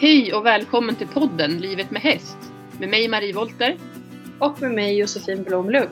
[0.00, 2.38] Hej och välkommen till podden Livet med häst
[2.78, 3.76] med mig Marie Volter.
[4.38, 5.90] Och med mig Josefin Blomlund.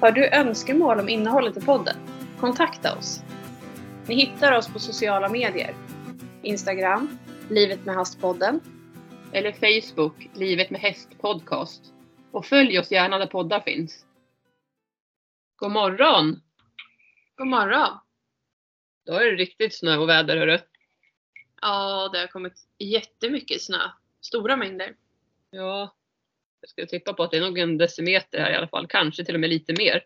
[0.00, 1.96] Har du önskemål om innehållet i podden?
[2.40, 3.22] Kontakta oss.
[4.06, 5.74] Ni hittar oss på sociala medier.
[6.42, 7.18] Instagram,
[7.50, 8.60] Livet med Hästpodden.
[9.32, 11.92] Eller Facebook, Livet med häst podcast.
[12.32, 14.06] Och följ oss gärna där poddar finns.
[15.56, 16.40] God morgon!
[17.36, 17.98] God morgon!
[19.06, 20.58] Då är det riktigt snö och väder hörru.
[21.62, 23.90] Ja, det har kommit jättemycket snö.
[24.20, 24.96] Stora mängder.
[25.50, 25.94] Ja,
[26.60, 28.86] jag skulle tippa på att det är nog en decimeter här i alla fall.
[28.86, 30.04] Kanske till och med lite mer.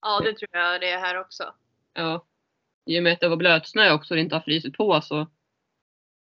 [0.00, 1.54] Ja, det tror jag det är här också.
[1.92, 2.26] Ja.
[2.86, 5.26] I och med att det var blötsnö också och det inte har frysit på så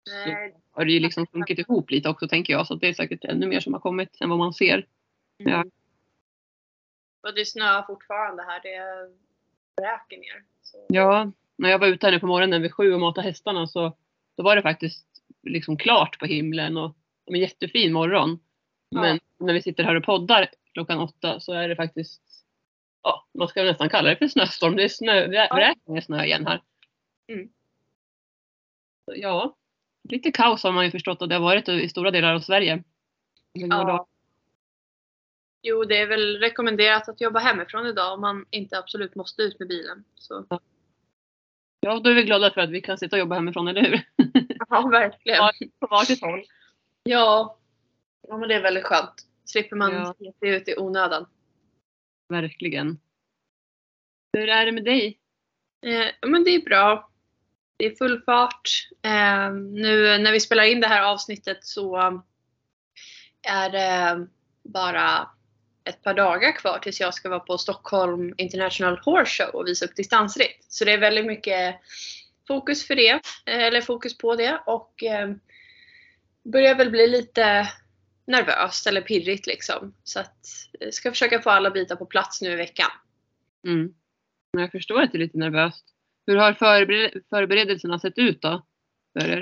[0.10, 2.68] Nej, har det ju liksom sjunkit ihop lite också tänker jag.
[2.68, 4.88] Så det är säkert ännu mer som har kommit än vad man ser.
[5.38, 5.54] Ja.
[5.54, 5.72] Mm.
[7.22, 8.62] Och det snöar fortfarande här.
[8.62, 9.10] Det
[9.82, 10.44] vräker ner.
[10.62, 10.86] Så.
[10.90, 13.98] Ja, när jag var ute här nu på morgonen vid sju och matade hästarna så
[14.38, 15.06] då var det faktiskt
[15.44, 18.40] liksom klart på himlen och en jättefin morgon.
[18.90, 19.02] Ja.
[19.02, 22.22] Men när vi sitter här och poddar klockan åtta så är det faktiskt,
[23.04, 24.76] ja, man ska nästan kalla det för snöstorm.
[24.76, 26.62] Det är snö, vräkning med snö igen här.
[27.28, 27.50] Mm.
[29.06, 29.58] Ja,
[30.10, 32.84] lite kaos har man ju förstått att det har varit i stora delar av Sverige.
[33.54, 34.08] Ja.
[35.62, 39.60] Jo, det är väl rekommenderat att jobba hemifrån idag om man inte absolut måste ut
[39.60, 40.04] med bilen.
[40.16, 40.46] Så.
[40.50, 40.60] ja,
[41.82, 44.02] då är vi glada för att vi kan sitta och jobba hemifrån, eller hur?
[44.70, 45.38] Ja, verkligen.
[45.38, 46.44] Ja, på varsitt håll.
[47.04, 47.58] Ja.
[48.28, 49.14] ja, men det är väldigt skönt.
[49.46, 50.16] Slipper man Ja.
[50.40, 51.26] sig ut i onödan.
[52.30, 53.00] Verkligen.
[54.38, 55.20] Hur är det med dig?
[55.86, 57.12] Eh, ja, men det är bra.
[57.78, 58.70] Det är full fart.
[59.02, 61.98] Eh, nu när vi spelar in det här avsnittet så
[63.48, 64.28] är det
[64.64, 65.30] bara
[65.90, 69.86] ett par dagar kvar tills jag ska vara på Stockholm International Horse Show och visa
[69.86, 70.66] upp distansritt.
[70.68, 71.76] Så det är väldigt mycket
[72.48, 73.10] fokus för det,
[73.46, 75.30] eh, eller fokus på det och eh,
[76.44, 77.70] börjar väl bli lite
[78.28, 79.94] nervöst eller pirrigt liksom.
[80.04, 80.38] Så att
[80.80, 82.90] jag ska försöka få alla bitar på plats nu i veckan.
[83.66, 83.94] Mm.
[84.52, 85.86] Jag förstår att det är lite nervöst.
[86.28, 86.54] Hur har
[87.30, 88.66] förberedelserna sett ut då?
[89.14, 89.42] För er?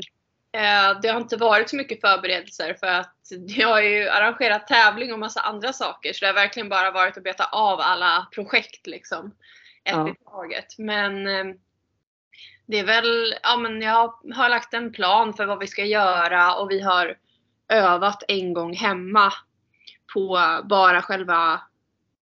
[0.58, 3.16] Eh, Det har inte varit så mycket förberedelser för att
[3.48, 7.18] jag har ju arrangerat tävling och massa andra saker så det har verkligen bara varit
[7.18, 9.26] att beta av alla projekt liksom.
[9.84, 10.10] Ett Ja.
[10.10, 10.78] i taget.
[10.78, 11.56] Men eh,
[12.66, 16.56] det är väl, ja men jag har lagt en plan för vad vi ska göra
[16.56, 17.18] och vi har
[17.70, 19.34] övat en gång hemma
[20.14, 21.62] på bara själva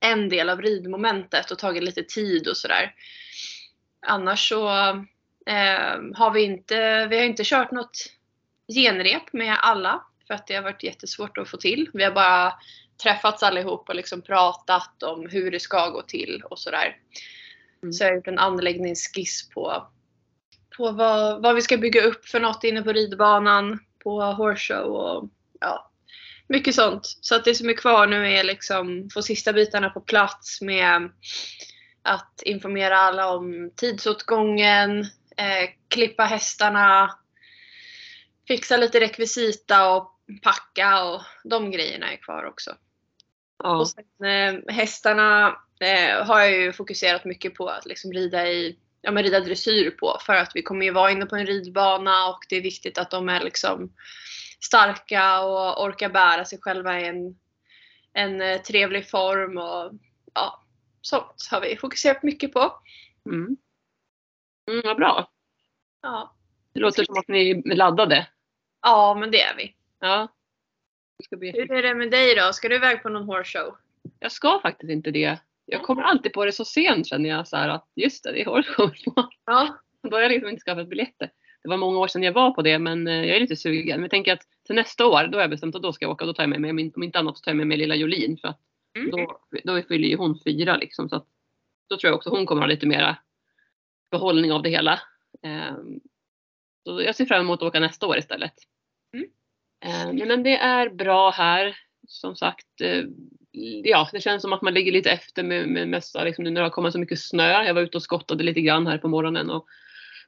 [0.00, 2.94] en del av ridmomentet och tagit lite tid och sådär.
[4.06, 4.68] Annars så
[5.46, 8.17] eh, har vi inte, vi har inte kört något
[8.74, 11.90] genrep med alla för att det har varit jättesvårt att få till.
[11.92, 12.52] Vi har bara
[13.02, 16.96] träffats allihop och liksom pratat om hur det ska gå till och sådär.
[17.82, 17.92] Mm.
[17.92, 19.86] Så jag har gjort en anläggningsskiss på,
[20.76, 24.92] på vad, vad vi ska bygga upp för något inne på ridbanan, på horse show
[24.92, 25.28] och
[25.60, 25.90] ja,
[26.48, 27.02] mycket sånt.
[27.20, 31.10] Så att det som är kvar nu är liksom få sista bitarna på plats med
[32.02, 35.00] att informera alla om tidsåtgången,
[35.36, 37.18] eh, klippa hästarna,
[38.48, 42.74] fixa lite rekvisita och packa och de grejerna är kvar också.
[43.62, 43.76] Ja.
[43.78, 48.78] Och sen, eh, hästarna eh, har jag ju fokuserat mycket på att liksom rida i
[49.02, 52.28] Ja men rida dressyr på för att vi kommer ju vara inne på en ridbana
[52.28, 53.92] och det är viktigt att de är liksom
[54.60, 57.38] starka och orkar bära sig själva i en,
[58.12, 59.92] en eh, trevlig form och
[60.34, 60.62] ja,
[61.00, 62.72] sånt har vi fokuserat mycket på.
[63.26, 63.56] Mm.
[64.70, 65.30] Mm, vad bra.
[66.02, 66.36] Ja,
[66.72, 68.26] Det låter som att ni är laddade.
[68.88, 69.74] Ja men det är vi.
[70.00, 70.28] Ja.
[71.40, 72.52] Hur är det med dig då?
[72.52, 73.76] Ska du iväg på någon horse show?
[74.18, 75.38] Jag ska faktiskt inte det.
[75.64, 78.40] Jag kommer alltid på det så sent känner jag så här att just det, det
[78.40, 78.90] är hårshow.
[79.46, 79.78] Ja.
[80.02, 81.30] Då har jag liksom inte skaffat biljetter.
[81.62, 83.96] Det var många år sedan jag var på det men eh, jag är lite sugen.
[83.96, 86.12] Men jag tänker att till nästa år då har jag bestämt att då ska jag
[86.12, 87.56] åka och då tar jag med mig, om inte- om inte annat så tar jag
[87.56, 88.60] med mig lilla Jolin för att
[88.96, 89.10] Mm.
[89.10, 91.08] då, då fyller ju hon fyra liksom.
[91.08, 91.26] Så att,
[91.88, 93.16] då tror jag också hon kommer ha lite mera
[94.10, 95.00] behållning av det hela.
[95.42, 96.00] Ehm,
[96.86, 98.52] så jag ser fram emot att åka nästa år istället.
[99.84, 101.76] Eh, men det är bra här.
[102.06, 103.04] Som sagt, eh,
[103.82, 106.60] ja det känns som att man ligger lite efter med, med mesta, liksom, nu när
[106.60, 107.64] det har kommit så mycket snö.
[107.64, 109.66] Jag var ute och skottade lite grann här på morgonen och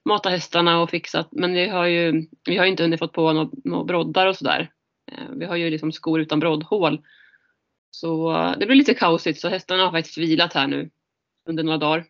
[0.05, 1.29] matade hästarna och fixat.
[1.33, 4.71] Men vi har ju vi har inte hunnit fått på några, några broddar och sådär.
[5.13, 7.03] Eh, Vi har ju liksom skor utan broddhål.
[7.91, 10.91] Så eh, det blir lite kaosigt så hästarna har faktiskt vilat här nu
[11.49, 12.05] under några dagar.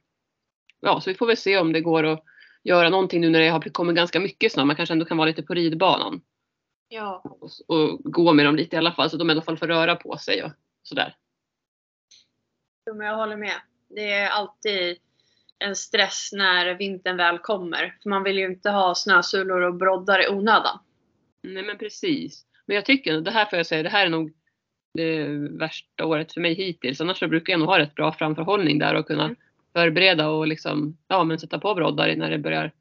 [0.80, 2.24] Ja, så vi får väl se om det går att
[2.64, 4.64] göra någonting nu när det har kommit ganska mycket snö.
[4.64, 6.20] Man kanske ändå kan vara lite på ridbanan
[6.92, 7.22] Ja.
[7.24, 9.66] och, och gå med dem lite i alla fall så de i alla fall får
[9.66, 10.50] röra på sig och
[10.82, 11.16] sådär.
[12.86, 13.54] Jo, men jag håller med.
[13.88, 14.98] Det är alltid
[15.58, 17.96] en stress när vintern väl kommer.
[18.02, 20.78] För man vill ju inte ha snösulor och broddar i onödan.
[21.42, 22.46] Nej men precis.
[22.66, 24.32] Men jag tycker, det här får jag säga, det här är nog
[24.94, 27.00] det värsta året för mig hittills.
[27.00, 29.36] Annars så brukar jag nog ha rätt bra framförhållning där och kunna Mm.
[29.72, 32.72] förbereda och liksom, ja men sätta på broddar när det börjar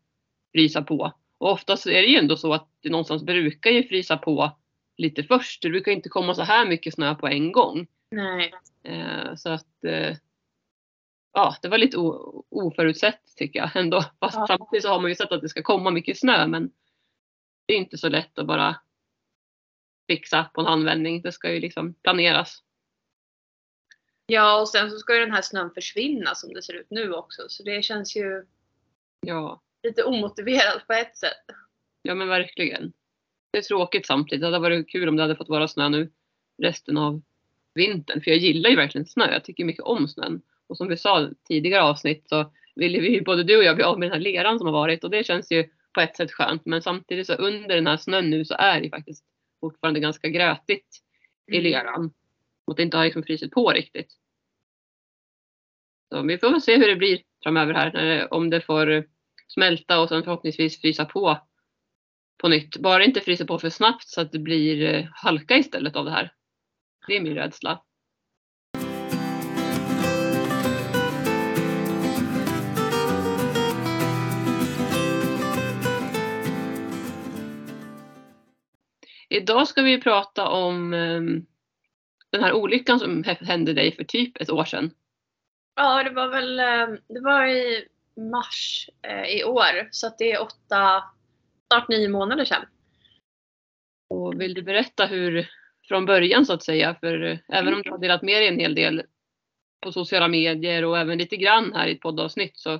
[0.52, 1.14] frysa på.
[1.40, 4.52] Och oftast är det ju ändå så att det någonstans brukar ju frysa på
[4.98, 5.62] lite först.
[5.62, 7.88] Det brukar inte komma så här mycket snö på en gång.
[8.12, 8.54] Nej.
[8.84, 10.18] Eh, så att eh,
[11.34, 11.98] ja, det var lite
[12.50, 14.02] oförutsett tycker jag ändå.
[14.20, 14.48] Fast Ja.
[14.48, 16.72] samtidigt så har man ju sett att det ska komma mycket snö men
[17.66, 18.76] det är inte så lätt att bara
[20.08, 21.22] fixa på en handvändning.
[21.22, 22.64] Det ska ju liksom planeras.
[24.26, 27.14] Ja, och sen så ska ju den här snön försvinna som det ser ut nu
[27.14, 27.42] också.
[27.50, 28.46] Så det känns ju
[29.22, 31.46] Ja, lite omotiverat på ett sätt.
[32.02, 32.94] ja men verkligen.
[33.52, 34.42] Det är tråkigt samtidigt.
[34.42, 36.12] Det hade varit kul om det hade fått vara snö nu
[36.62, 37.22] resten av
[37.74, 38.22] vintern.
[38.22, 39.32] För jag gillar ju verkligen snö.
[39.32, 40.42] Jag tycker mycket om snön.
[40.68, 44.00] Och som vi sa tidigare avsnitt så ville vi både du och jag bli av
[44.00, 46.66] med den här leran som har varit och det känns ju på ett sätt skönt.
[46.66, 49.26] Men samtidigt så under den här snön nu så är det faktiskt
[49.60, 50.88] fortfarande ganska grötigt
[51.52, 52.14] i leran.
[52.66, 54.14] Och det inte har liksom frysit på riktigt.
[56.10, 58.34] Så vi får väl se hur det blir framöver här.
[58.34, 59.06] Om det får
[59.54, 61.38] smälta och sen förhoppningsvis frysa på
[62.38, 62.78] på nytt.
[62.78, 66.06] Bara det inte fryser på för snabbt så att det blir eh, halka istället av
[66.06, 66.34] det här.
[67.08, 67.82] Det är min rädsla.
[79.30, 81.46] Idag ska vi prata om ehm,
[82.32, 84.92] den här olyckan som hände dig för typ ett år sedan.
[85.76, 87.88] Ja, det var väl ehm, det var i
[88.20, 89.90] mars eh, i år.
[89.92, 91.04] Så att det är åtta,
[91.68, 92.66] snart nio månader sedan.
[94.10, 95.50] Och vill du berätta hur,
[95.88, 98.60] från början så att säga, för eh, även om du har delat med dig en
[98.60, 99.04] hel del
[99.82, 102.80] på sociala medier och även lite grann här i ett poddavsnitt så,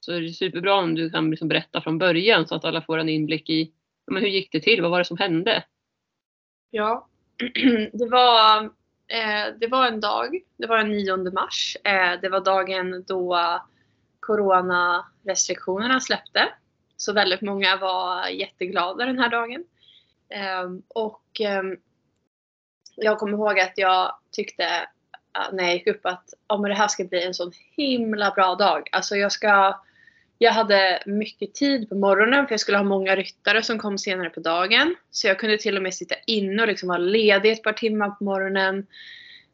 [0.00, 2.98] så är det superbra om du kan liksom berätta från början så att alla får
[2.98, 3.72] en inblick i
[4.06, 5.64] men hur gick det till, vad var det som hände?
[6.70, 7.08] Ja,
[7.92, 8.64] det var,
[9.06, 11.76] eh, det var en dag, det var den 9 mars.
[11.84, 13.38] Eh, det var dagen då
[14.22, 16.48] coronarestriktionerna släppte.
[16.96, 19.64] Så väldigt många var jätteglada den här dagen.
[20.28, 21.76] Ehm, och ehm,
[22.96, 26.76] jag kommer ihåg att jag tyckte äh, när jag gick upp att oh, men det
[26.76, 28.88] här ska bli en sån himla bra dag.
[28.92, 29.80] Alltså jag ska
[30.38, 34.30] jag hade mycket tid på morgonen för jag skulle ha många ryttare som kom senare
[34.30, 34.94] på dagen.
[35.10, 38.10] Så jag kunde till och med sitta inne och liksom vara ledig ett par timmar
[38.10, 38.86] på morgonen.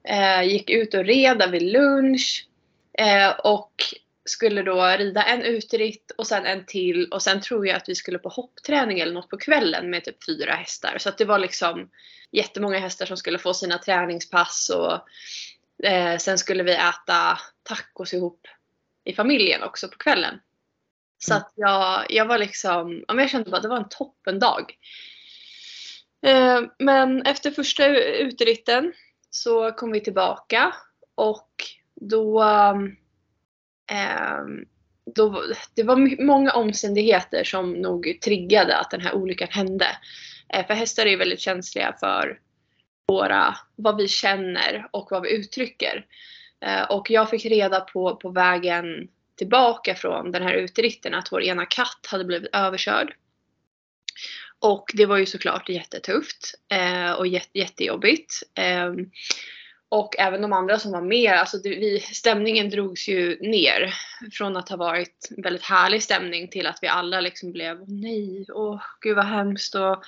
[0.05, 2.47] Eh, gick ut och reda vid lunch.
[2.99, 3.73] Eh, och
[4.29, 7.95] skulle då rida en uteritt och sen en till och sen tror jag att vi
[7.95, 10.97] skulle på hoppträning eller något på kvällen med typ fyra hästar.
[10.99, 11.91] Så att det var liksom
[12.31, 14.93] jättemånga hästar som skulle få sina träningspass och
[15.87, 18.47] eh, sen skulle vi äta tacos ihop
[19.05, 20.41] i familjen också på kvällen.
[21.19, 23.89] Så att jag, jag var liksom, ja, men jag kände bara att det var en
[23.89, 24.75] toppendag.
[26.23, 28.93] Eh, men efter första uteritten
[29.31, 30.75] så kom vi tillbaka
[31.15, 31.65] och
[31.95, 32.75] då, eh,
[33.89, 34.65] Ehm,
[35.15, 35.45] då
[35.75, 39.87] det var många omständigheter som nog triggade att den här olyckan hände.
[40.55, 42.41] Eh, för hästar är ju väldigt känsliga för
[43.09, 46.07] våra, vad vi känner och vad vi uttrycker.
[46.65, 51.43] Eh, och jag fick reda på, på vägen tillbaka från den här uteritten att vår
[51.43, 53.15] ena katt hade blivit överkörd.
[54.61, 58.35] Och det var ju såklart jättetufft eh, och jätte, jättejobbigt.
[58.55, 59.11] Ehm,
[59.91, 63.95] och även de andra som var med, alltså det, vi, stämningen drogs ju ner.
[64.33, 68.47] Från att ha varit en väldigt härlig stämning till att vi alla liksom blev nej,
[68.49, 70.03] åh gud vad hemskt och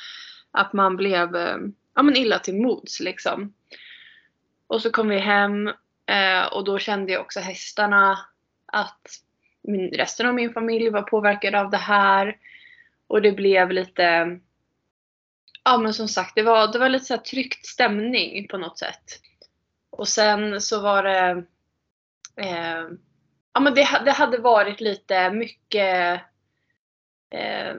[0.50, 1.56] att man blev eh,
[1.94, 3.54] ja, men illa till mods liksom.
[4.66, 5.68] Och så kom vi hem
[6.06, 8.18] eh, och då kände jag också hästarna
[8.66, 9.06] att
[9.62, 12.36] min, resten av min familj var påverkad av det här.
[13.06, 14.38] Och det blev lite,
[15.64, 18.78] ja men som sagt det var, det var lite så här tryckt stämning på något
[18.78, 19.20] sätt.
[20.00, 21.44] Och sen så var det,
[22.36, 22.88] eh,
[23.54, 26.20] ja men det, det hade varit lite mycket
[27.30, 27.74] eh,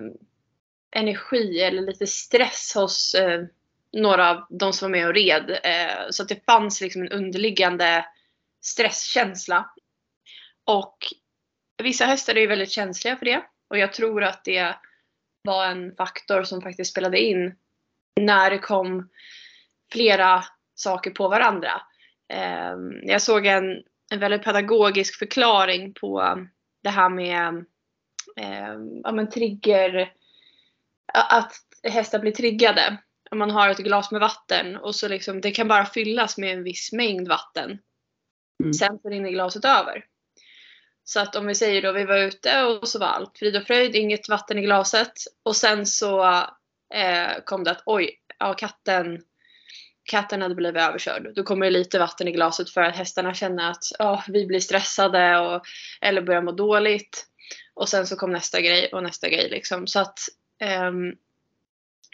[0.95, 3.41] energi eller lite stress hos eh,
[3.91, 5.59] några av de som var med och red.
[5.63, 8.05] Eh, så att det fanns liksom en underliggande
[8.61, 9.71] stresskänsla.
[10.65, 10.97] Och
[11.83, 13.43] vissa hästar är ju väldigt känsliga för det.
[13.67, 14.75] Och jag tror att det
[15.41, 17.55] var en faktor som faktiskt spelade in
[18.19, 19.09] när det kom
[19.91, 20.43] flera
[20.75, 21.81] saker på varandra.
[22.31, 26.37] Eh, jag såg en, en väldigt pedagogisk förklaring på
[26.83, 27.65] det här med
[28.35, 30.13] eh, ja, men trigger,
[31.13, 32.97] att hästar blir triggade.
[33.31, 36.53] Om man har ett glas med vatten och så liksom, det kan bara fyllas med
[36.53, 37.79] en viss mängd vatten.
[38.63, 38.73] Mm.
[38.73, 40.05] Sen så rinner glaset över.
[41.03, 43.63] Så att om vi säger då vi var ute och så var allt frid och
[43.63, 45.13] fröjd, inget vatten i glaset.
[45.43, 46.25] Och sen så
[46.93, 49.21] eh, kom det att oj, ja katten,
[50.03, 51.35] katten hade blivit överkörd.
[51.35, 54.59] Då kommer det lite vatten i glaset för att hästarna känner att oh, vi blir
[54.59, 55.61] stressade och,
[56.01, 57.27] eller börjar må dåligt.
[57.73, 59.87] Och sen så kom nästa grej och nästa grej liksom.
[59.87, 60.19] Så att
[60.87, 61.15] um,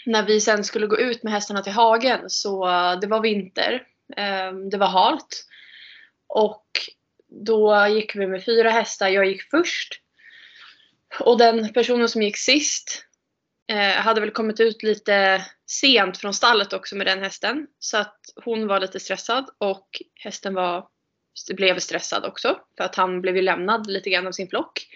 [0.06, 2.66] när vi sen skulle gå ut med hästarna till hagen så
[3.02, 3.84] det var vinter.
[4.18, 5.46] Um, det var halt.
[6.28, 6.66] Och
[7.30, 9.08] då gick vi med fyra hästar.
[9.08, 10.02] Jag gick först.
[11.20, 13.06] Och den personen som gick sist
[13.68, 17.68] eh, hade väl kommit ut lite sent från stallet också med den hästen.
[17.80, 20.88] Så att hon var lite stressad och hästen var,
[21.56, 22.60] blev stressad också.
[22.78, 24.88] För att han blev ju lämnad lite grann av sin flock.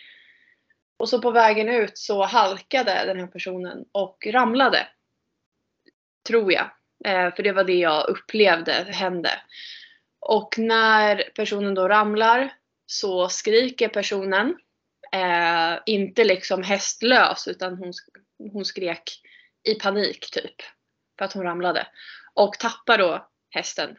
[0.98, 4.88] Och så på vägen ut så halkade den här personen och ramlade.
[6.28, 6.72] Tror jag.
[7.06, 9.32] Eh, för det var det jag upplevde hände.
[10.20, 12.54] Och när personen då ramlar
[12.86, 14.58] så skriker personen.
[15.14, 17.94] Eh, inte liksom hästlös utan hon,
[18.54, 19.22] hon skrek
[19.64, 20.56] i panik typ.
[21.18, 21.88] För att hon ramlade.
[22.34, 23.98] Och tappar då hästen.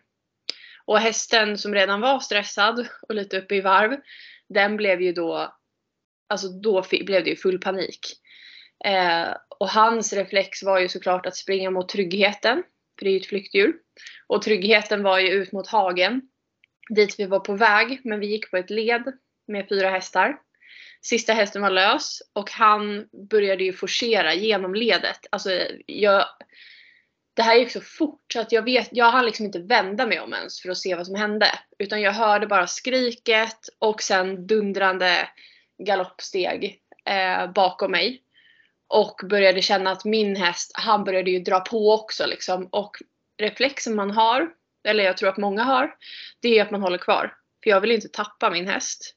[0.85, 4.00] Och hästen som redan var stressad och lite uppe i varv.
[4.49, 5.57] Den blev ju då,
[6.28, 8.00] alltså då blev det ju full panik.
[8.85, 9.28] Eh,
[9.59, 12.62] och hans reflex var ju såklart att springa mot tryggheten.
[12.99, 13.75] För det är ju ett flyktdjur.
[14.26, 16.23] Och tryggheten var ju ut mot hagen.
[16.88, 18.00] Dit vi var på väg.
[18.04, 19.02] Men vi gick på ett led
[19.47, 20.38] med fyra hästar.
[21.02, 25.18] Sista hästen var lös och han började ju forcera genom ledet.
[25.30, 25.50] Alltså
[25.87, 26.25] jag,
[27.35, 30.21] det här gick så fort så att jag vet, jag hann liksom inte vända mig
[30.21, 31.47] om ens för att se vad som hände.
[31.78, 35.28] Utan jag hörde bara skriket och sen dundrande
[35.78, 38.23] galoppsteg eh, bakom mig.
[38.88, 42.66] Och började känna att min häst, han började ju dra på också liksom.
[42.66, 42.97] Och
[43.38, 44.50] reflexen man har,
[44.85, 45.94] eller jag tror att många har,
[46.40, 47.35] det är att man håller kvar.
[47.62, 49.16] För jag vill inte tappa min häst.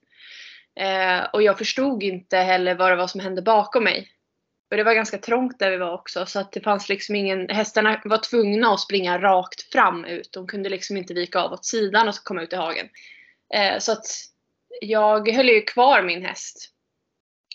[0.75, 4.11] Eh, och jag förstod inte heller vad det var som hände bakom mig.
[4.71, 7.49] Och det var ganska trångt där vi var också så att det fanns liksom ingen,
[7.49, 10.29] hästarna var tvungna att springa rakt fram ut.
[10.33, 12.89] De kunde liksom inte vika av åt sidan och komma ut i hagen.
[13.53, 14.05] Eh, så att
[14.81, 16.71] jag höll ju kvar min häst.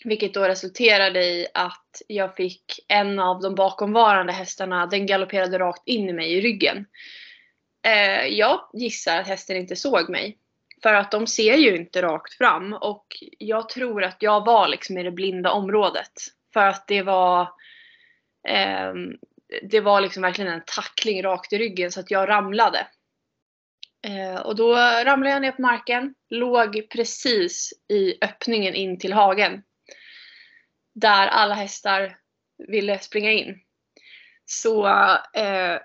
[0.03, 5.87] Vilket då resulterade i att jag fick en av de bakomvarande hästarna, den galopperade rakt
[5.87, 6.85] in i mig i ryggen.
[7.85, 10.37] Eh, jag gissar att hästen inte såg mig.
[10.83, 13.05] För att de ser ju inte rakt fram och
[13.37, 16.11] jag tror att jag var liksom i det blinda området.
[16.53, 17.41] För att det var
[18.47, 18.93] eh,
[19.61, 22.87] Det var liksom verkligen en tackling rakt i ryggen så att jag ramlade.
[24.07, 29.63] Eh, och då ramlade jag ner på marken, låg precis i öppningen in till hagen.
[30.93, 32.17] Där alla hästar
[32.67, 33.59] ville springa in.
[34.45, 34.87] Så
[35.33, 35.79] eh,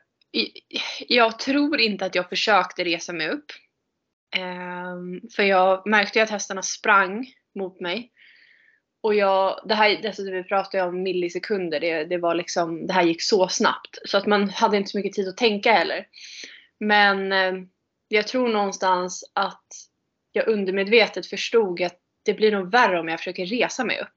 [1.08, 3.52] jag tror inte att jag försökte resa mig upp.
[4.38, 8.12] Um, för jag märkte ju att hästarna sprang mot mig.
[9.00, 13.02] Och jag, det här, dessutom vi pratade om millisekunder, det, det var liksom, det här
[13.02, 13.98] gick så snabbt.
[14.04, 16.06] Så att man hade inte så mycket tid att tänka heller.
[16.80, 17.68] Men ehm,
[18.08, 19.66] jag tror någonstans att
[20.32, 24.14] jag undermedvetet förstod att det blir nog värre om jag försöker resa mig upp.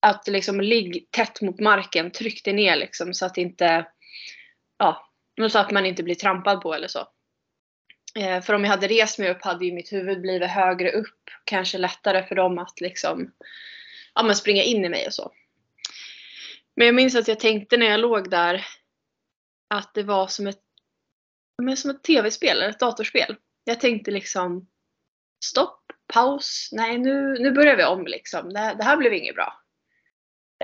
[0.00, 3.86] Att liksom ligg tätt mot marken, tryck dig ner liksom så att inte,
[4.78, 5.10] ja,
[5.50, 7.08] så att man inte blir trampad på eller så.
[8.18, 11.30] Eh, för om jag hade rest mig upp hade ju mitt huvud blivit högre upp.
[11.44, 13.32] Kanske lättare för dem att liksom
[14.14, 15.32] ja, men springa in i mig och så.
[16.76, 18.66] Men jag minns att jag tänkte när jag låg där
[19.68, 20.62] att det var som ett,
[21.62, 23.36] men som ett tv-spel eller ett datorspel.
[23.64, 24.68] Jag tänkte liksom
[25.44, 25.80] stopp,
[26.12, 28.52] paus, nej nu, nu börjar vi om liksom.
[28.52, 29.60] Det, det här blev inget bra.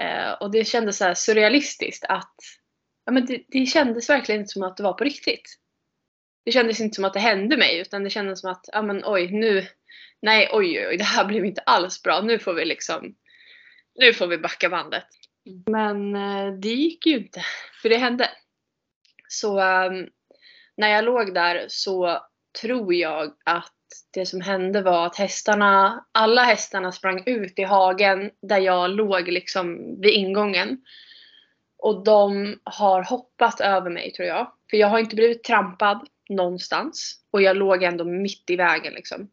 [0.01, 2.35] Eh, och det kändes så surrealistiskt att
[3.05, 5.61] ja, men det, det kändes verkligen inte som att det var på riktigt
[6.45, 9.03] det kändes inte som att det hände mig utan det kändes som att, ja men
[9.05, 9.67] oj nu,
[10.23, 12.21] nej oj oj det här blev inte alls bra.
[12.21, 13.15] Nu får vi liksom,
[13.95, 15.05] nu får vi backa bandet.
[15.67, 17.43] Men eh, det gick ju inte,
[17.83, 18.29] för det hände.
[19.29, 20.07] Så ehm,
[20.77, 22.19] när jag låg där så
[22.61, 23.75] tror jag att
[24.15, 29.29] det som hände var att hästarna, alla hästarna sprang ut i hagen där jag låg
[29.29, 30.85] liksom vid ingången.
[31.79, 34.53] Och de har hoppat över mig tror jag.
[34.71, 37.21] För jag har inte blivit trampad någonstans.
[37.31, 39.31] Och jag låg ändå mitt i vägen liksom.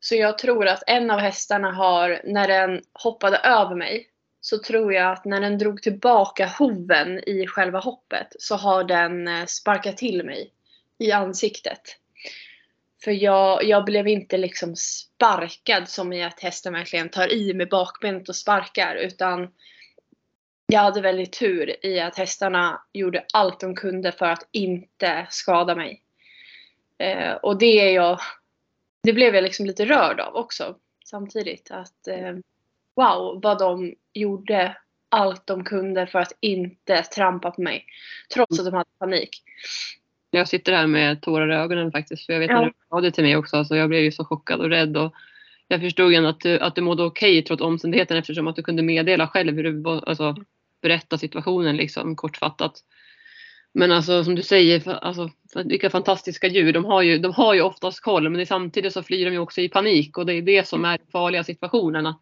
[0.00, 4.08] Så jag tror att en av hästarna har, när den hoppade över mig,
[4.40, 9.28] så tror jag att när den drog tillbaka hoven i själva hoppet så har den
[9.28, 10.52] eh, sparkat till mig
[10.98, 11.80] i ansiktet.
[13.04, 17.68] För jag, jag blev inte liksom sparkad som i att hästen verkligen tar i med
[17.68, 19.48] bakbenet och sparkar utan
[20.72, 25.74] jag hade väldigt tur i att hästarna gjorde allt de kunde för att inte skada
[25.74, 26.02] mig.
[26.98, 28.18] Eh, och det är jag,
[29.02, 31.70] det blev jag liksom lite rörd av också samtidigt.
[31.70, 32.36] Att eh,
[32.96, 34.76] wow vad de gjorde
[35.08, 37.86] allt de kunde för att inte trampa på mig.
[38.34, 39.42] Trots att de hade panik.
[40.30, 42.26] Jag sitter här med tårar i ögonen faktiskt.
[42.26, 42.60] För jag vet Ja.
[42.60, 43.56] när du sa det till mig också.
[43.56, 44.96] Alltså jag blev ju så chockad och rädd.
[44.96, 45.14] Och
[45.68, 48.82] jag förstod ju att du, att du mådde okej trots omständigheterna eftersom att du kunde
[48.82, 50.36] meddela själv hur du alltså,
[50.82, 52.72] berätta situationen liksom kortfattat.
[53.74, 56.72] Men alltså som du säger, för, alltså, för vilka fantastiska djur.
[56.72, 59.60] De har, ju, de har ju oftast koll men samtidigt så flyr de ju också
[59.60, 62.06] i panik och det är det som är farliga situationen.
[62.06, 62.20] Att,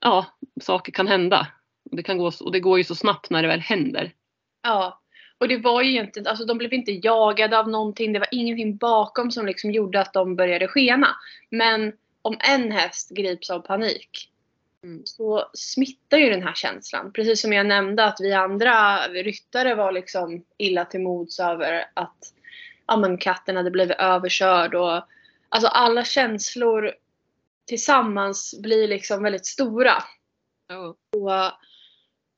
[0.00, 0.26] ja,
[0.60, 1.46] saker kan hända.
[1.90, 4.12] Och det, kan gå, och det går ju så snabbt när det väl händer.
[4.62, 4.98] Ja.
[5.38, 8.12] Och det var ju inte, alltså de blev inte jagade av någonting.
[8.12, 11.08] Det var ingenting bakom som liksom gjorde att de började skena.
[11.50, 11.92] Men
[12.22, 14.31] om en häst grips av panik
[14.84, 15.02] Mm.
[15.04, 17.12] så smittar ju den här känslan.
[17.12, 22.34] Precis som jag nämnde att vi andra ryttare var liksom illa till mods över att
[22.86, 25.02] ja, men katten hade blivit överkörd och
[25.48, 26.92] alltså alla känslor
[27.66, 30.02] tillsammans blir liksom väldigt stora.
[30.68, 30.96] Ja.
[31.16, 31.58] Och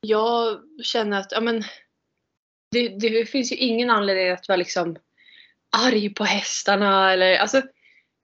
[0.00, 1.64] jag känner att ja, men,
[2.70, 4.96] det, det finns ju ingen anledning att vara liksom
[5.76, 7.12] arg på hästarna.
[7.12, 7.62] Eller, alltså,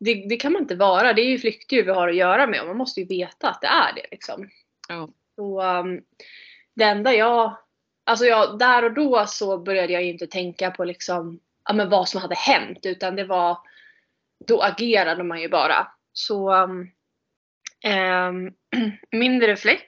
[0.00, 1.12] det, det kan man inte vara.
[1.12, 3.61] Det är ju flyktdjur vi har att göra med och man måste ju veta att
[3.61, 4.07] det är det.
[4.11, 4.49] Liksom.
[4.88, 5.09] Ja.
[5.37, 6.00] Så, um,
[6.75, 7.57] det enda jag...
[8.04, 11.90] Alltså jag, där och då så började jag ju inte tänka på liksom, ja, men
[11.90, 12.87] vad som hade hänt.
[12.87, 13.59] Utan det var...
[14.47, 15.87] Då agerade man ju bara.
[16.12, 16.90] Så um,
[17.85, 18.52] ehm,
[19.11, 19.87] min reflex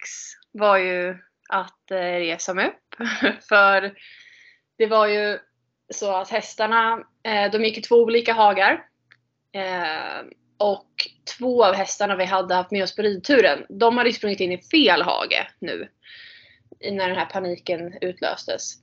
[0.53, 3.09] var ju att eh, resa mig upp.
[3.49, 3.95] För
[4.79, 5.39] det var ju
[5.89, 8.87] så att hästarna, eh, de gick i två olika hagar.
[9.53, 10.25] Eh,
[10.59, 10.89] och
[11.39, 14.63] två av hästarna vi hade haft med oss på ridturen, de hade sprungit in i
[14.63, 15.89] fel hage nu.
[16.91, 18.75] När den här paniken utlöstes.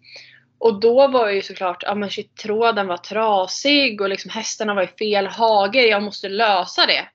[0.58, 4.84] Och då var ju såklart, ja men shit, tråden var trasig och liksom hästarna var
[4.84, 5.82] i fel hage.
[5.82, 7.10] Jag måste lösa det.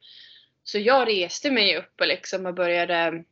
[0.64, 3.24] Så jag reste mig upp och liksom och började,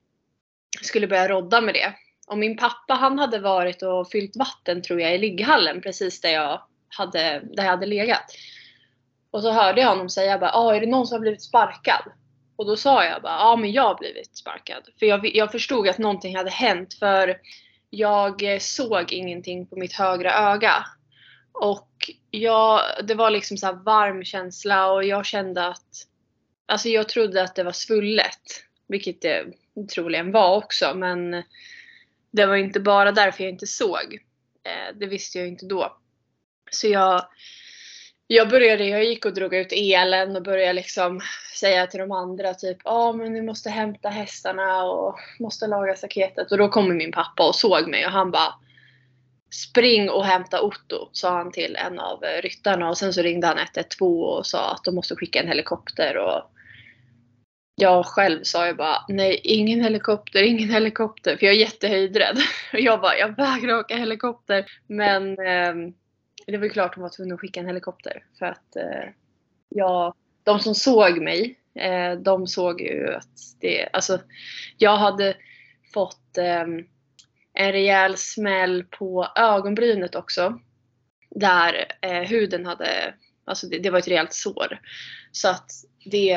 [0.83, 1.93] skulle börja rodda med det.
[2.27, 6.31] Och min pappa han hade varit och fyllt vatten tror jag i ligghallen precis där
[6.31, 8.25] jag hade, där jag hade legat.
[9.33, 12.03] Och så hörde jag honom säga bara, ah, är det någon som har blivit sparkad?
[12.57, 14.83] Och då sa jag bara, ja men jag har blivit sparkad.
[14.99, 17.37] För jag, jag förstod att någonting hade hänt för
[17.91, 20.87] jag eh, såg ingenting på mitt högra öga.
[21.53, 21.89] Och
[22.31, 26.07] jag, det var liksom så här varm känsla och jag kände att,
[26.67, 28.65] alltså jag trodde att det var svullet.
[28.89, 29.45] Vilket det
[29.95, 31.43] troligen var också men
[32.31, 34.19] det var inte bara därför jag inte såg.
[34.65, 35.97] Eh, det visste jag inte då.
[36.71, 37.27] Så jag,
[38.35, 41.21] jag började, jag gick och drog ut elen och började liksom
[41.55, 45.95] säga till de andra typ ja ah, men ni måste hämta hästarna och måste laga
[45.95, 46.53] staketet.
[46.53, 48.55] Och då kommer min pappa och såg mig och han bara
[49.55, 53.59] Spring och hämta Otto, sa han till en av ryttarna och sen så ringde han
[53.59, 56.51] 112 och sa att de måste skicka en helikopter och
[57.77, 61.37] jag själv sa ju bara nej, ingen helikopter, ingen helikopter.
[61.37, 62.39] För jag är jättehöjdrädd.
[62.73, 64.65] Och jag bara, jag vägrar åka helikopter.
[64.87, 65.93] Men eh,
[66.47, 68.25] det var ju klart hon var tvungen att skicka en helikopter.
[68.39, 69.09] För att eh,
[69.69, 74.21] jag, de som såg mig, eh, de såg ju att det, alltså
[74.79, 75.37] jag hade
[75.95, 76.65] fått eh,
[77.55, 80.61] en rejäl smäll på ögonbrynet också.
[81.31, 84.81] Där eh, huden hade, alltså det, det var ett rejält sår.
[85.33, 85.71] Så att
[86.05, 86.33] det,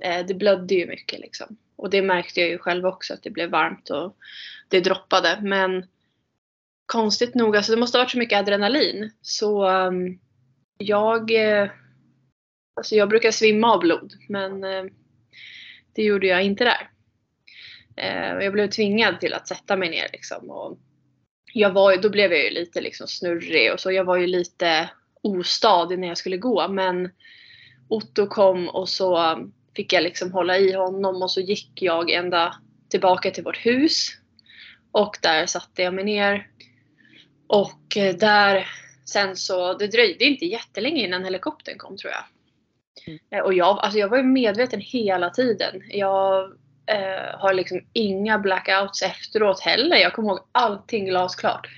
[0.00, 1.56] eh, det blödde ju mycket liksom.
[1.76, 4.16] Och det märkte jag ju själv också att det blev varmt och
[4.68, 5.38] det droppade.
[5.42, 5.86] Men
[6.88, 9.10] konstigt nog, alltså det måste ha varit så mycket adrenalin.
[9.22, 10.18] Så um,
[10.78, 11.70] jag, eh,
[12.76, 14.12] alltså jag brukar svimma av blod.
[14.28, 14.84] Men eh,
[15.94, 16.90] det gjorde jag inte där.
[17.96, 20.50] Eh, jag blev tvingad till att sätta mig ner liksom.
[20.50, 20.78] Och
[21.52, 23.92] jag var, då blev jag ju lite liksom snurrig och så.
[23.92, 24.90] Jag var ju lite
[25.22, 26.68] ostadig när jag skulle gå.
[26.68, 27.10] Men
[27.88, 32.10] Otto kom och så um, fick jag liksom hålla i honom och så gick jag
[32.10, 32.54] ända
[32.90, 34.08] tillbaka till vårt hus.
[34.92, 36.46] Och där satte jag mig ner.
[37.48, 38.68] Och eh, där
[39.04, 42.24] sen så, det dröjde inte jättelänge innan helikoptern kom tror jag.
[43.30, 45.82] Eh, Och jag, alltså jag var ju medveten hela tiden.
[45.90, 46.44] Jag
[46.86, 49.96] eh, har liksom inga blackouts efteråt heller.
[49.96, 51.68] Jag kommer ihåg allting glasklart.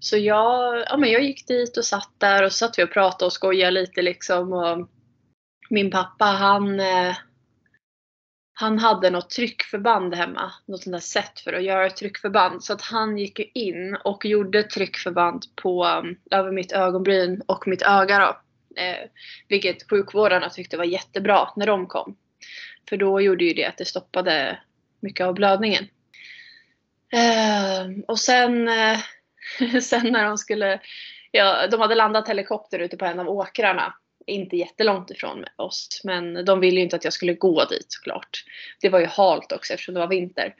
[0.00, 2.92] Så jag, ja, men jag gick dit och satt där och så satt vi och
[2.92, 4.52] pratade och skojade lite liksom.
[4.52, 4.88] Och
[5.70, 7.16] min pappa han, eh,
[8.60, 10.52] han hade något tryckförband hemma.
[10.66, 12.64] Något sånt där sätt för att göra ett tryckförband.
[12.64, 17.68] Så att han gick ju in och gjorde tryckförband på, um, över mitt ögonbryn och
[17.68, 18.40] mitt öga då.
[18.82, 19.08] Eh,
[19.48, 22.16] vilket sjukvårdarna tyckte var jättebra när de kom.
[22.88, 24.58] För då gjorde ju det att det stoppade
[25.00, 25.84] mycket av blödningen.
[27.12, 28.98] Eh, och sen, eh,
[29.82, 30.80] sen när de skulle,
[31.30, 33.94] ja, de hade landat helikopter ute på en av åkrarna.
[34.28, 38.44] Inte jättelångt ifrån oss, men de ville ju inte att jag skulle gå dit såklart.
[38.80, 40.54] Det var ju halt också eftersom det var vinter.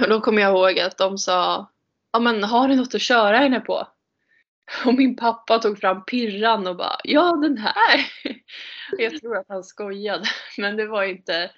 [0.00, 1.70] Och då kommer jag ihåg att de sa,
[2.12, 3.88] ja men har du något att köra henne på?
[4.84, 8.06] Och min pappa tog fram pirran och bara, ja den här!
[8.98, 10.24] Jag tror att han skojade,
[10.58, 11.50] men det var inte,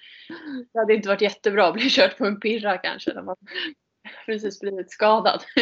[0.73, 3.35] det hade inte varit jättebra att bli kört på en pirra kanske när man
[4.25, 5.43] precis blivit skadad.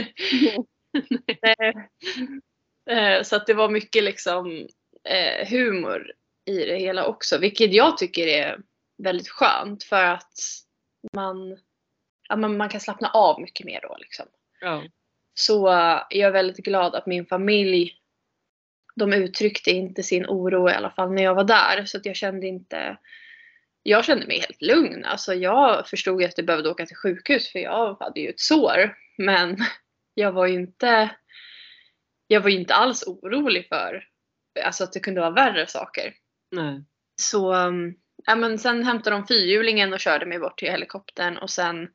[2.90, 4.68] Eh, så att det var mycket liksom
[5.06, 6.12] eh, humor
[6.46, 8.60] i det hela också, vilket jag tycker är
[8.98, 10.34] väldigt skönt för att
[11.14, 11.58] man,
[12.30, 13.96] ja, man, man kan slappna av mycket mer då.
[14.00, 14.26] Liksom.
[14.62, 14.84] Ja.
[15.34, 17.94] Så uh, jag är väldigt glad att min familj,
[18.96, 21.86] de uttryckte inte sin oro i alla fall när jag var där.
[21.86, 22.98] Så att jag kände inte,
[23.84, 25.06] jag kände mig helt lugn.
[25.06, 28.98] Alltså jag förstod att jag behövde åka till sjukhus för jag hade ju ett sår.
[29.18, 29.58] Men
[30.14, 31.16] jag var ju inte,
[32.28, 34.08] jag var inte alls orolig för
[34.64, 36.14] alltså att det kunde vara värre saker.
[36.52, 36.84] Nej.
[37.22, 41.50] Så um, ja, men sen hämtade de fyrhjulingen och körde mig bort till helikoptern och
[41.50, 41.88] sen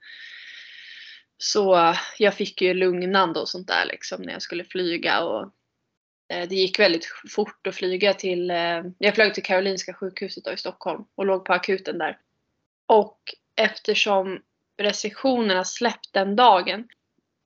[1.38, 5.42] så jag fick ju lugnande och sånt där liksom när jag skulle flyga och
[6.28, 10.52] eh, det gick väldigt fort att flyga till, eh, jag flög till Karolinska sjukhuset då
[10.52, 12.18] i Stockholm och låg på akuten där.
[12.86, 13.20] Och
[13.56, 14.42] eftersom
[14.76, 16.88] restriktionerna släppt den dagen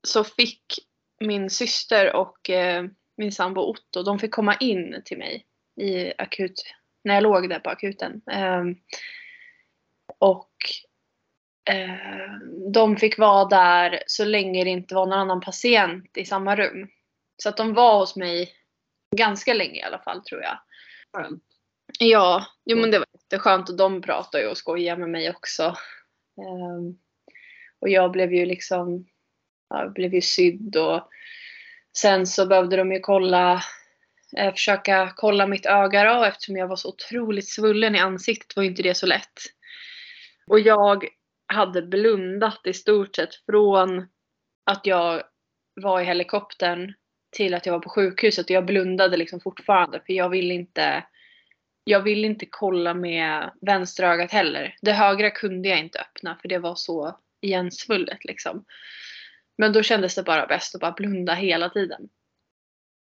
[0.07, 0.65] så fick
[1.19, 2.85] min syster och eh,
[3.17, 5.45] min sambo Otto, de fick komma in till mig
[5.81, 6.63] i akut,
[7.03, 8.21] när jag låg där på akuten.
[8.31, 8.75] Ehm,
[10.19, 10.51] och
[11.69, 12.31] eh,
[12.73, 16.89] de fick vara där så länge det inte var någon annan patient i samma rum.
[17.43, 18.51] Så att de var hos mig
[19.15, 20.59] ganska länge i alla fall tror jag.
[21.13, 21.43] Skönt.
[21.99, 25.63] Ja, jo men det var jätteskönt och de pratade ju och skojade med mig också.
[26.41, 26.97] Ehm,
[27.79, 29.05] och jag blev ju liksom,
[29.69, 31.09] jag blev ju sydd och
[31.97, 33.63] sen så behövde de ju kolla,
[34.37, 38.63] eh, försöka kolla mitt öga då eftersom jag var så otroligt svullen i ansiktet var
[38.63, 39.39] ju inte det så lätt.
[40.47, 41.05] Och jag
[41.47, 44.07] hade blundat i stort sett från
[44.65, 45.23] att jag
[45.81, 46.93] var i helikoptern
[47.31, 51.03] till att jag var på sjukhuset och jag blundade liksom fortfarande för jag ville inte
[51.83, 54.75] jag ville inte kolla med vänstra ögat heller.
[54.81, 58.65] Det högra kunde jag inte öppna för det var så igensvullet liksom.
[59.57, 62.09] Men då kändes det bara bäst att bara blunda hela tiden.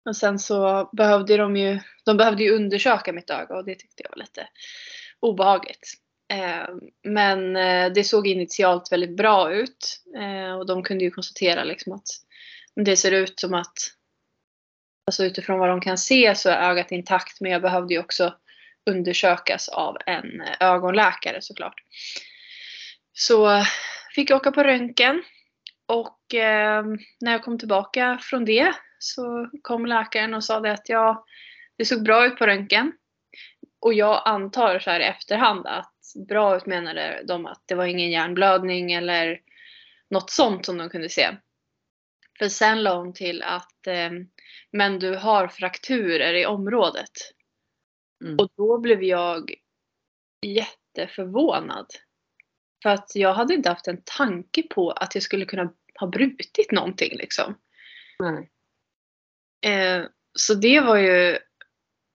[0.05, 4.03] Och sen så behövde de ju, de behövde ju undersöka mitt öga och det tyckte
[4.03, 4.49] jag var lite
[5.21, 5.93] obehagligt.
[6.33, 6.69] Eh,
[7.05, 11.93] men eh, det såg initialt väldigt bra ut eh, och de kunde ju konstatera liksom
[11.93, 12.09] att
[12.75, 13.77] det ser ut som att
[15.07, 18.35] alltså utifrån vad de kan se så är ögat intakt men jag behövde ju också
[18.91, 21.83] undersökas av en ögonläkare såklart.
[23.13, 23.65] Så
[24.15, 25.23] fick jag åka på röntgen
[25.87, 26.85] och eh,
[27.21, 31.25] när jag kom tillbaka från det så kom läkaren och sa det att ja,
[31.77, 32.93] det såg bra ut på röntgen.
[33.81, 35.93] Och jag antar så här i efterhand att
[36.29, 39.41] bra ut menade de att det var ingen hjärnblödning eller
[40.11, 41.37] något sånt som de kunde se.
[42.39, 44.11] För sen la hon till att eh,
[44.73, 47.13] men du har frakturer i området.
[48.25, 48.37] Mm.
[48.39, 49.55] Och då blev jag
[50.43, 51.87] jätteförvånad.
[52.87, 56.73] För att jag hade inte haft en tanke på att jag skulle kunna ha brutit
[56.73, 57.59] någonting liksom.
[58.19, 58.51] Nej.
[59.67, 61.39] Eh, så det var ju,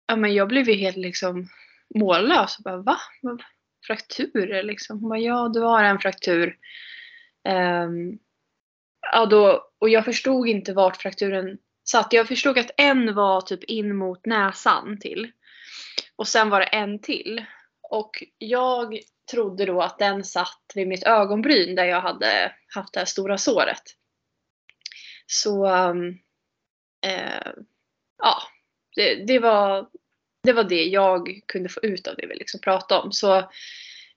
[0.07, 1.49] ja men jag blev ju helt liksom
[1.95, 2.59] mållös.
[2.59, 2.97] Och bara, va?
[3.87, 5.01] Frakturer liksom?
[5.01, 6.57] Hon bara, ja du har en fraktur.
[7.49, 8.19] Ehm,
[9.13, 12.13] ja, då, och jag förstod inte vart frakturen satt.
[12.13, 15.31] Jag förstod att en var typ in mot näsan till.
[16.17, 17.45] Och sen var det en till.
[17.83, 18.99] Och jag
[19.31, 23.39] trodde då att den satt vid mitt ögonbryn där jag hade haft det här stora
[23.39, 23.83] såret.
[25.27, 26.09] Så um,
[27.07, 27.53] eh,
[28.19, 28.43] ja,
[28.97, 29.89] det, det, var,
[30.43, 33.13] det var det jag kunde få ut av det vi liksom pratade om.
[33.13, 33.51] Så,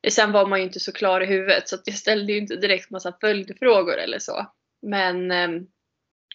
[0.09, 2.55] sen var man ju inte så klar i huvudet så att jag ställde ju inte
[2.55, 4.51] direkt massa följdfrågor eller så.
[4.81, 5.49] Men eh,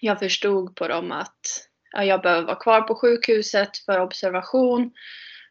[0.00, 4.92] jag förstod på dem att ja, jag behöver vara kvar på sjukhuset för observation.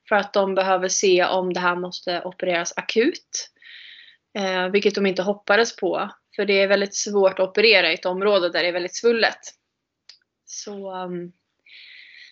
[0.09, 3.49] För att de behöver se om det här måste opereras akut.
[4.37, 6.09] Eh, vilket de inte hoppades på.
[6.35, 9.39] För det är väldigt svårt att operera i ett område där det är väldigt svullet.
[10.45, 11.31] Så um,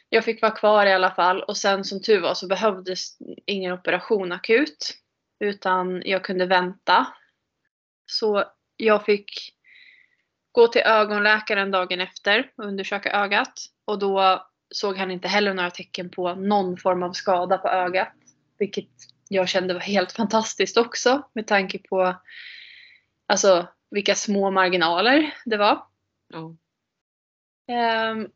[0.09, 3.73] jag fick vara kvar i alla fall och sen som tur var så behövdes ingen
[3.73, 4.93] operation akut.
[5.39, 7.07] Utan jag kunde vänta.
[8.05, 8.43] Så
[8.77, 9.53] jag fick
[10.51, 13.53] gå till ögonläkaren dagen efter och undersöka ögat.
[13.85, 18.13] Och då såg han inte heller några tecken på någon form av skada på ögat.
[18.57, 18.89] Vilket
[19.29, 22.15] jag kände var helt fantastiskt också med tanke på
[23.27, 25.85] alltså, vilka små marginaler det var.
[26.33, 26.55] Ja.
[27.67, 28.29] Ehm,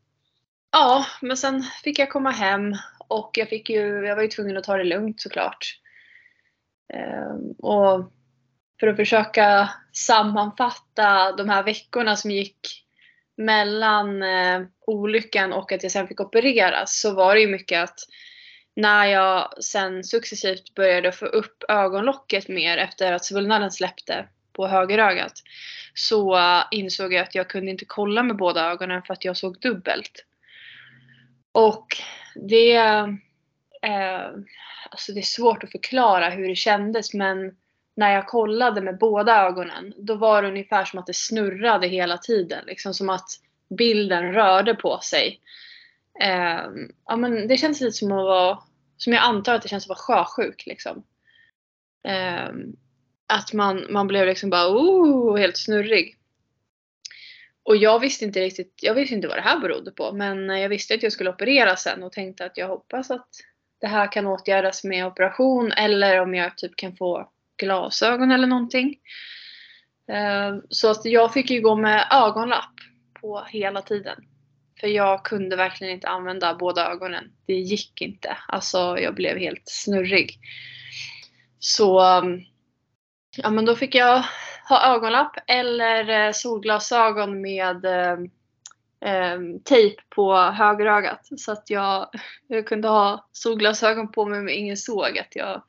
[0.72, 2.74] ja, men sen fick jag komma hem
[3.08, 5.80] och jag, fick ju, jag var ju tvungen att ta det lugnt såklart.
[6.94, 8.12] Ehm, och
[8.80, 12.87] för att försöka sammanfatta de här veckorna som gick
[13.38, 17.98] mellan eh, olyckan och att jag sen fick opereras så var det ju mycket att
[18.76, 25.32] när jag sen successivt började få upp ögonlocket mer efter att svullnaden släppte på högerögat
[25.94, 29.60] så insåg jag att jag kunde inte kolla med båda ögonen för att jag såg
[29.60, 30.24] dubbelt.
[31.52, 31.86] Och
[32.34, 32.76] det,
[33.82, 34.28] eh,
[34.90, 37.56] alltså det är svårt att förklara hur det kändes men
[37.98, 42.18] när jag kollade med båda ögonen då var det ungefär som att det snurrade hela
[42.18, 42.64] tiden.
[42.66, 43.28] Liksom som att
[43.78, 45.40] bilden rörde på sig.
[46.20, 46.60] Eh,
[47.06, 48.58] ja, men det känns lite som att vara,
[48.96, 50.66] som jag antar att det känns att vara sjösjuk.
[50.66, 51.02] Liksom.
[52.08, 52.48] Eh,
[53.26, 56.16] att man, man blev liksom bara oh, helt snurrig.
[57.62, 60.12] Och jag visste inte riktigt, jag visste inte vad det här berodde på.
[60.12, 63.28] Men jag visste att jag skulle opereras sen och tänkte att jag hoppas att
[63.80, 68.96] det här kan åtgärdas med operation eller om jag typ kan få glasögon eller någonting.
[70.08, 72.74] Eh, så att jag fick ju gå med ögonlapp
[73.20, 74.24] på hela tiden.
[74.80, 77.24] För jag kunde verkligen inte använda båda ögonen.
[77.46, 78.36] Det gick inte.
[78.48, 80.38] Alltså jag blev helt snurrig.
[81.58, 82.22] Så eh,
[83.36, 84.24] ja men då fick jag
[84.68, 88.18] ha ögonlapp eller eh, solglasögon med eh,
[89.00, 91.28] eh, tejp på högerögat.
[91.36, 92.10] Så att jag,
[92.46, 95.62] jag kunde ha solglasögon på mig men ingen såg att jag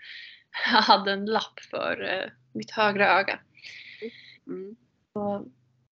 [0.64, 3.40] hade en lapp för eh, mitt högra öga.
[4.48, 4.76] Mm.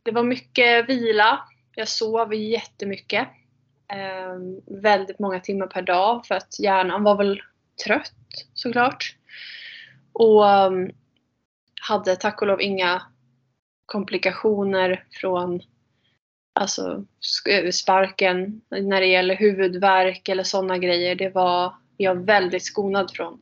[0.03, 1.48] det var mycket vila.
[1.74, 3.29] Jag sov jättemycket.
[3.92, 4.38] Eh,
[4.81, 7.42] väldigt många timmar per dag för att hjärnan var väl
[7.85, 8.12] trött
[8.55, 9.16] såklart.
[10.12, 10.90] Och um,
[11.81, 13.03] hade tack och lov inga
[13.87, 15.61] komplikationer från
[16.53, 17.05] alltså,
[17.72, 21.14] sparken när det gäller huvudvärk eller sådana grejer.
[21.14, 23.40] Det var jag väldigt skonad från.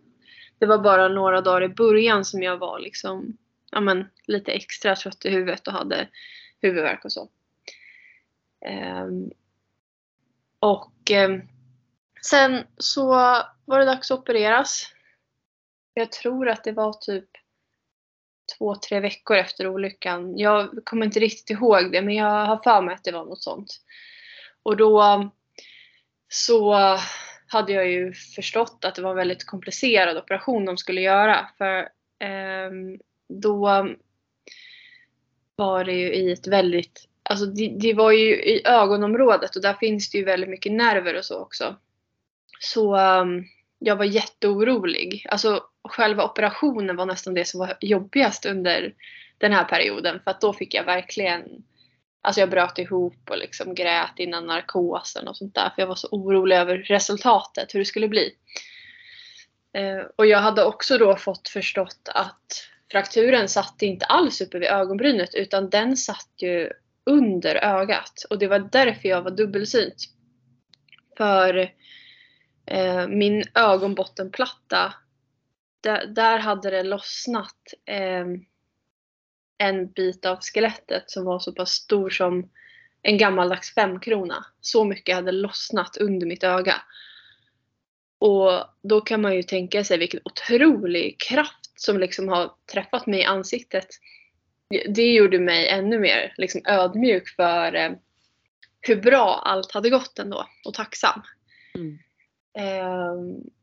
[0.63, 3.37] Det var bara några dagar i början som jag var liksom,
[3.71, 6.09] ja men, lite extra trött i huvudet och hade
[6.61, 7.29] huvudvärk och så.
[9.05, 9.31] Um,
[10.59, 11.49] och um,
[12.23, 13.07] sen så
[13.65, 14.93] var det dags att opereras.
[15.95, 17.29] Jag tror att det var typ
[18.59, 20.39] två, tre veckor efter olyckan.
[20.39, 23.43] Jag kommer inte riktigt ihåg det men jag har för mig att det var något
[23.43, 23.81] sånt.
[24.63, 25.31] Och då
[26.29, 26.75] så
[27.53, 31.49] hade jag ju förstått att det var en väldigt komplicerad operation de skulle göra.
[31.59, 31.79] För
[32.19, 32.71] eh,
[33.29, 33.87] då
[35.57, 39.75] var det ju i ett väldigt, alltså det, det, var ju i ögonområdet och där
[39.75, 41.77] finns det ju väldigt mycket nerver och så också.
[42.61, 43.25] Så eh,
[43.79, 45.27] jag var jätteorolig.
[45.29, 48.95] Alltså själva operationen var nästan det som var jobbigast under
[49.39, 51.65] den här perioden för att då fick jag verkligen
[52.23, 55.95] Alltså jag bröt ihop och liksom grät innan narkosen och sånt där för jag var
[55.95, 58.35] så orolig över resultatet, hur det skulle bli.
[59.75, 64.69] Eh, och jag hade också då fått förstått att frakturen satt inte alls uppe vid
[64.69, 66.71] ögonbrynet utan den satt ju
[67.07, 70.05] under ögat och det var därför jag var dubbelsynt.
[71.17, 71.73] För
[72.67, 74.95] eh, min ögonbottenplatta,
[75.81, 78.27] där, där hade det lossnat eh,
[79.63, 82.51] en bit av skelettet som var så pass stor som
[83.03, 84.47] en gammaldags femkrona.
[84.61, 86.75] Så mycket hade lossnat under mitt öga.
[88.19, 88.51] Och
[88.83, 93.25] då kan man ju tänka sig vilken otrolig kraft som liksom har träffat mig i
[93.25, 93.87] ansiktet.
[94.89, 97.93] Det gjorde mig ännu mer liksom ödmjuk för eh,
[98.81, 101.23] hur bra allt hade gått ändå och tacksam.
[101.75, 101.99] Mm.
[102.59, 103.15] Eh,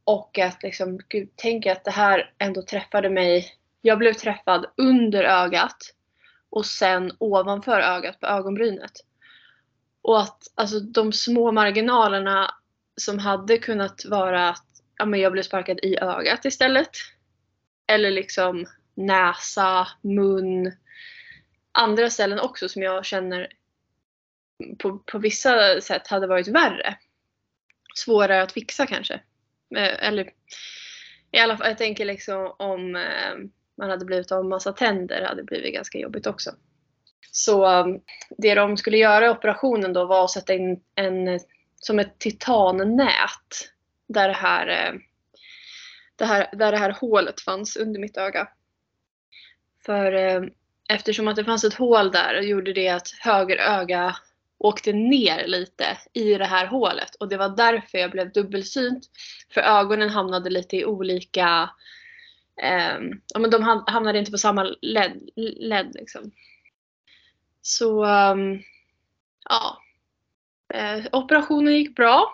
[0.04, 5.24] och att liksom, gud, tänk att det här ändå träffade mig jag blev träffad under
[5.24, 5.78] ögat
[6.50, 8.92] och sen ovanför ögat på ögonbrynet.
[10.02, 12.56] Och att alltså, de små marginalerna
[12.96, 14.66] som hade kunnat vara att
[14.98, 16.90] ja, men jag blev sparkad i ögat istället.
[17.88, 20.72] Eller liksom näsa, mun.
[21.72, 23.48] Andra ställen också som jag känner
[24.78, 26.98] på, på vissa sätt hade varit värre.
[27.96, 29.14] Svårare att fixa kanske.
[29.76, 30.30] Eh, eller
[31.32, 33.36] i alla fall, jag tänker liksom om eh,
[33.80, 36.52] man hade blivit av massa tänder hade blivit ganska jobbigt också.
[37.32, 38.02] Så um,
[38.38, 41.40] det de skulle göra i operationen då var att sätta in en,
[41.76, 43.72] som ett titannät
[44.08, 45.00] där det här, eh,
[46.16, 48.48] det här, där det här hålet fanns under mitt öga.
[49.86, 50.42] För eh,
[50.90, 54.16] eftersom att det fanns ett hål där gjorde det att höger öga
[54.58, 59.04] åkte ner lite i det här hålet och det var därför jag blev dubbelsynt.
[59.54, 61.70] För ögonen hamnade lite i olika
[62.64, 66.32] Um, ja, men de hamnade inte på samma led, led liksom.
[67.62, 68.64] Så um,
[69.50, 69.82] ja.
[70.76, 72.34] Uh, operationen gick bra.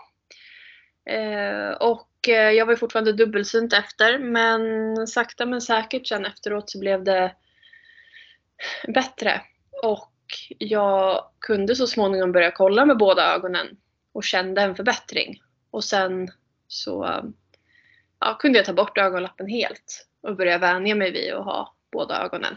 [1.12, 6.80] Uh, och uh, jag var fortfarande dubbelsynt efter men sakta men säkert sen efteråt så
[6.80, 7.36] blev det
[8.88, 9.42] bättre.
[9.84, 10.14] Och
[10.58, 13.68] jag kunde så småningom börja kolla med båda ögonen
[14.12, 15.42] och kände en förbättring.
[15.72, 16.28] Och sen
[16.68, 17.24] så
[18.20, 22.24] ja, kunde jag ta bort ögonlappen helt och börja vänja mig vid att ha båda
[22.24, 22.56] ögonen.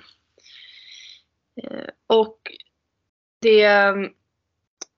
[1.63, 2.41] Eh, och
[3.41, 4.13] det mm,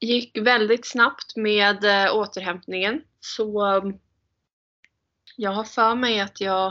[0.01, 3.03] gick väldigt snabbt med eh, återhämtningen.
[3.21, 3.99] Så mm,
[5.37, 6.67] jag har för mig att jag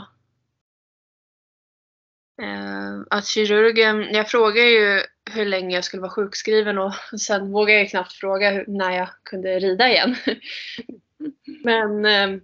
[2.42, 7.78] eh, att kirurgen, jag frågade ju hur länge jag skulle vara sjukskriven och sen vågade
[7.78, 10.16] jag knappt fråga när jag kunde rida igen.
[11.64, 12.40] Men eh,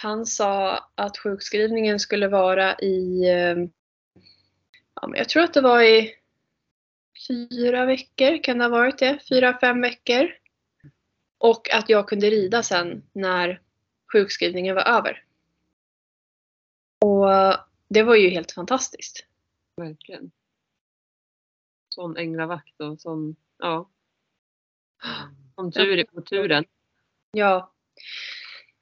[0.00, 3.56] han sa att sjukskrivningen skulle vara i, eh,
[4.94, 6.14] ja, men jag tror att det var i
[7.28, 9.18] fyra veckor, kan det ha varit det?
[9.28, 10.30] Fyra, fem veckor.
[11.38, 13.62] Och att jag kunde rida sen när
[14.12, 15.24] sjukskrivningen var över.
[17.00, 17.28] Och
[17.88, 19.26] det var ju helt fantastiskt.
[19.76, 20.30] Verkligen.
[21.88, 23.90] Sån änglavakt och sån, ja.
[25.54, 26.64] Sån tur på turen.
[27.30, 27.72] Ja.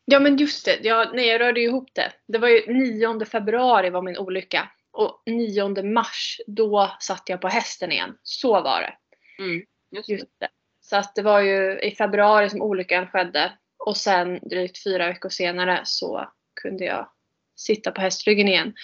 [0.09, 2.13] Ja men just det, ja, nej jag rörde ihop det.
[2.29, 4.71] Det var ju 9 februari var min olycka.
[4.93, 8.19] Och 9 mars, då satt jag på hästen igen.
[8.23, 8.95] Så var det.
[9.43, 10.49] Mm, just, just det.
[10.81, 13.53] Så att det var ju i februari som olyckan skedde.
[13.79, 17.11] Och sen drygt fyra veckor senare så kunde jag
[17.57, 18.75] sitta på hästryggen igen.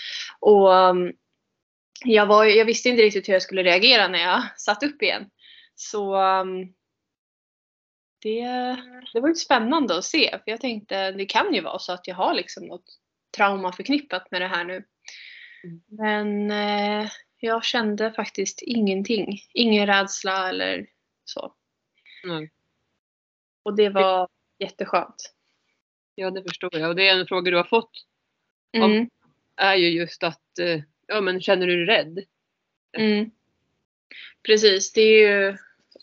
[0.41, 1.13] Och um,
[2.05, 5.31] jag, var, jag visste inte riktigt hur jag skulle reagera när jag satt upp igen.
[5.75, 6.75] Så um,
[8.23, 8.45] det,
[9.13, 10.31] det var ju spännande att se.
[10.31, 12.99] För jag tänkte det kan ju vara så att jag har liksom något
[13.37, 14.85] trauma förknippat med det här nu.
[15.65, 15.83] Mm.
[15.89, 19.39] Men eh, jag kände faktiskt ingenting.
[19.55, 20.87] Ingen rädsla eller
[21.25, 21.55] så.
[22.25, 22.49] Mm.
[23.63, 25.35] Och det var jätteskönt.
[26.15, 26.89] Ja, det förstår jag.
[26.89, 28.07] Och det är en fråga du har fått
[28.73, 29.09] Mm.
[29.57, 32.25] är ju just att, eh, ja men känner du dig rädd?
[32.99, 33.31] Mm.
[34.43, 35.57] Precis, det är ju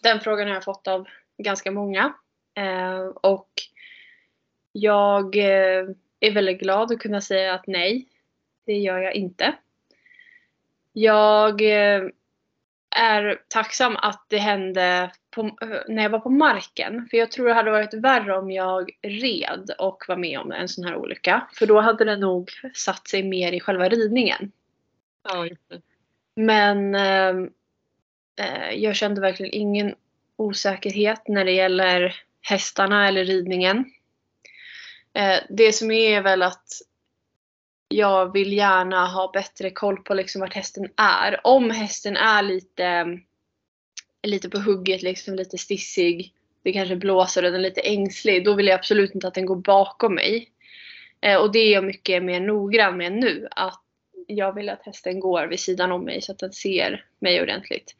[0.04, 1.08] den frågan har jag fått av
[1.40, 2.14] ganska många.
[2.56, 3.50] Eh, och
[4.72, 8.08] jag eh, är väldigt glad att kunna säga att nej,
[8.66, 9.56] det gör jag inte.
[10.94, 12.04] Jag eh,
[12.96, 17.08] är tacksam att det hände på, när jag var på marken.
[17.10, 20.68] För jag tror det hade varit värre om jag red och var med om en
[20.68, 21.48] sån här olycka.
[21.54, 24.52] För då hade det nog satt sig mer i själva ridningen.
[25.24, 25.48] Ja.
[26.36, 27.50] Men eh
[28.74, 29.96] jag kände verkligen ingen
[30.40, 33.86] osäkerhet när det gäller hästarna eller ridningen.
[35.14, 36.68] Eh, det som är väl att
[37.88, 41.40] jag vill gärna ha bättre koll på liksom vart hästen är.
[41.44, 43.20] Om hästen är lite,
[44.24, 48.54] lite på hugget, liksom lite stissig, det kanske blåser och den är lite ängslig, då
[48.54, 50.50] vill jag absolut inte att den går bakom mig.
[51.22, 53.48] Eh, och det är jag mycket mer noggrann med nu.
[53.52, 53.84] Att
[54.28, 57.96] jag vill att hästen går vid sidan om mig så att den ser mig ordentligt.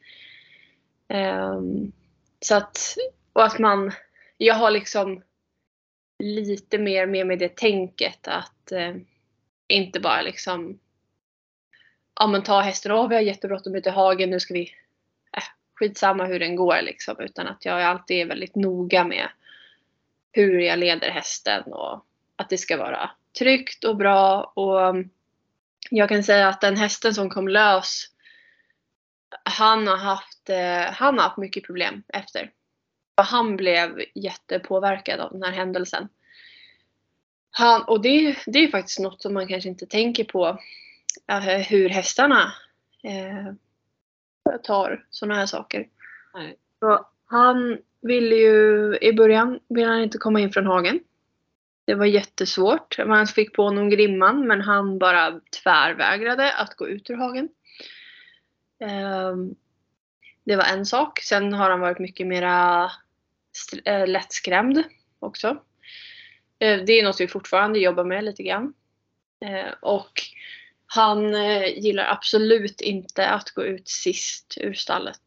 [1.08, 1.92] Um,
[2.40, 2.96] så att,
[3.32, 3.92] och att man,
[4.36, 5.22] jag har liksom
[6.18, 8.94] lite mer med mig det tänket att eh,
[9.68, 10.78] inte bara liksom
[12.20, 14.72] ja men ta hästen, åh vi har jättebråttom ut i hagen, nu ska vi
[15.36, 15.42] äh,
[15.74, 17.16] skitsamma hur den går liksom.
[17.20, 19.28] Utan att jag alltid är väldigt noga med
[20.32, 22.04] hur jag leder hästen och
[22.36, 24.42] att det ska vara tryggt och bra.
[24.42, 25.04] Och
[25.90, 28.04] jag kan säga att den hästen som kom lös,
[29.44, 32.50] han har haft, eh, han har haft mycket problem efter.
[33.16, 36.08] Han blev jättepåverkad av den här händelsen.
[37.50, 40.58] Han, och det, det är faktiskt något som man kanske inte tänker på.
[41.26, 42.52] Äh, hur hästarna
[43.02, 43.52] eh,
[44.62, 45.88] tar sådana här saker.
[46.34, 46.56] Nej.
[46.80, 51.00] Så han ville ju, i början ville han inte komma in från hagen.
[51.84, 52.98] Det var jättesvårt.
[53.06, 57.48] Man fick på honom grimman men han bara tvärvägrade att gå ut ur hagen.
[58.80, 59.54] Ehm,
[60.44, 61.20] det var en sak.
[61.20, 62.90] Sen har han varit mycket mera
[63.84, 64.84] eh, lättskrämd
[65.18, 65.48] också.
[66.58, 68.74] Eh, det är något vi fortfarande jobbar med lite grann.
[69.44, 70.12] Eh, och
[70.86, 71.34] han
[71.66, 75.20] gillar absolut inte att gå ut sist ur stallet.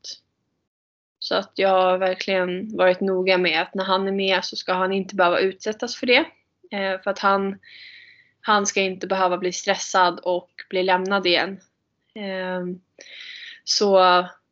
[1.20, 4.74] Så att jag har verkligen varit noga med att när han är med så ska
[4.74, 6.26] han inte behöva utsättas för det.
[7.04, 7.60] För att han,
[8.42, 11.60] han ska inte behöva bli stressad och bli lämnad igen.
[12.16, 12.80] Ehm,
[13.64, 14.00] så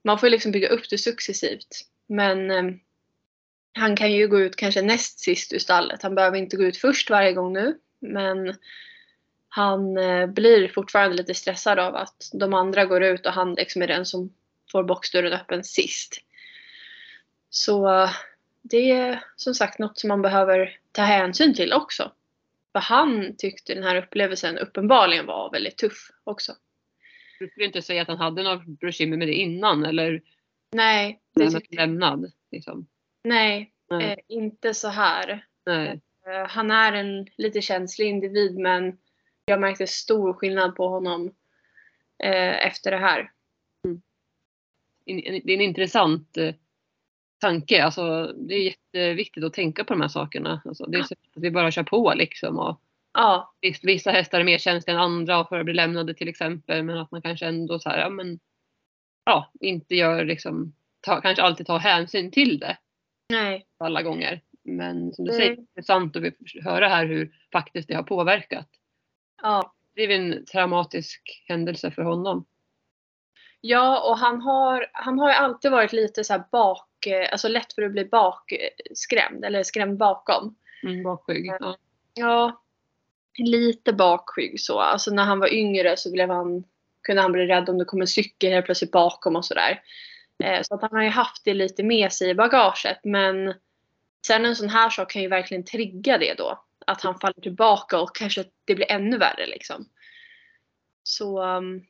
[0.04, 1.82] man får liksom bygga upp det successivt.
[2.08, 2.80] Men ehm,
[3.74, 6.04] han kan ju gå ut kanske näst sist ur stallet.
[6.04, 7.80] Han behöver inte gå ut först varje gång nu.
[8.00, 8.56] Men
[9.50, 13.82] han eh, blir fortfarande lite stressad av att de andra går ut och han liksom
[13.82, 14.34] är den som
[14.72, 16.18] får boxdörren öppen sist.
[17.50, 18.10] Så
[18.62, 22.12] det är som sagt något som man behöver ta hänsyn till också.
[22.72, 26.56] För han tyckte den här upplevelsen uppenbarligen var väldigt tuff också.
[27.42, 30.22] Du skulle inte säga att han hade några bekymmer med det innan eller
[30.72, 31.64] Nej, det jag.
[31.70, 32.32] lämnad?
[32.52, 32.88] Liksom.
[33.24, 34.06] Nej, Nej.
[34.12, 35.46] eh, inte så här.
[35.66, 36.02] Nej.
[36.28, 38.98] Eh, han är en lite känslig individ men
[39.46, 41.28] jag märkte stor skillnad på honom
[42.24, 43.32] eh, efter det här.
[45.06, 46.56] En- Det är en intressant eh,
[47.40, 47.84] tanke.
[47.84, 50.62] Alltså, det är jätteviktigt att tänka på de här sakerna.
[50.66, 52.60] Alltså, det är så att vi bara kör på liksom.
[52.60, 52.82] Och
[53.14, 56.84] Ja, visst, vissa hästar är mer känsliga än andra för att bli lämnade till exempel.
[56.84, 58.40] Men att man kanske ändå så här, ja, men,
[59.26, 62.78] ja, inte gör liksom, ta, kanske alltid tar hänsyn till det
[63.30, 63.66] nej.
[63.78, 64.42] alla gånger.
[64.64, 65.40] Men som du Mm.
[65.40, 66.24] säger, det är intressant att
[66.64, 68.68] höra här hur faktiskt det har påverkat.
[69.42, 69.74] Ja.
[69.96, 72.46] Det är en traumatisk händelse för honom.
[73.62, 77.74] Ja, och han har, han har ju alltid varit lite så bak, eh, alltså lätt
[77.74, 80.56] för att bli bakskrämd eller skrämd bakom.
[80.84, 81.46] Mm, bakskygg.
[81.60, 81.78] Ja.
[82.14, 82.62] Ja,
[83.44, 84.80] lite bakskygg så.
[84.80, 86.64] Alltså när han var yngre så blev han,
[87.04, 89.82] kunde han bli rädd om det kom en cykel helt plötsligt bakom och sådär.
[90.44, 93.00] Eh, så att han har ju haft det lite med sig i bagaget.
[93.04, 93.54] Men
[94.28, 96.64] sen en sån här sak kan ju verkligen trigga det då.
[96.86, 99.86] Att han faller tillbaka och kanske det blir ännu värre liksom.
[101.04, 101.86] Så um,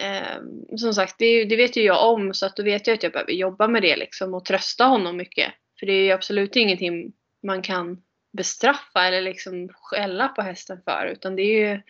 [0.00, 3.02] eh, som sagt, det, det vet ju jag om så att då vet jag att
[3.02, 5.52] jag behöver jobba med det liksom och trösta honom mycket.
[5.78, 8.02] För det är ju absolut ingenting man kan
[8.36, 11.06] bestraffa eller liksom skälla på hästen för.
[11.06, 11.82] Utan det är ju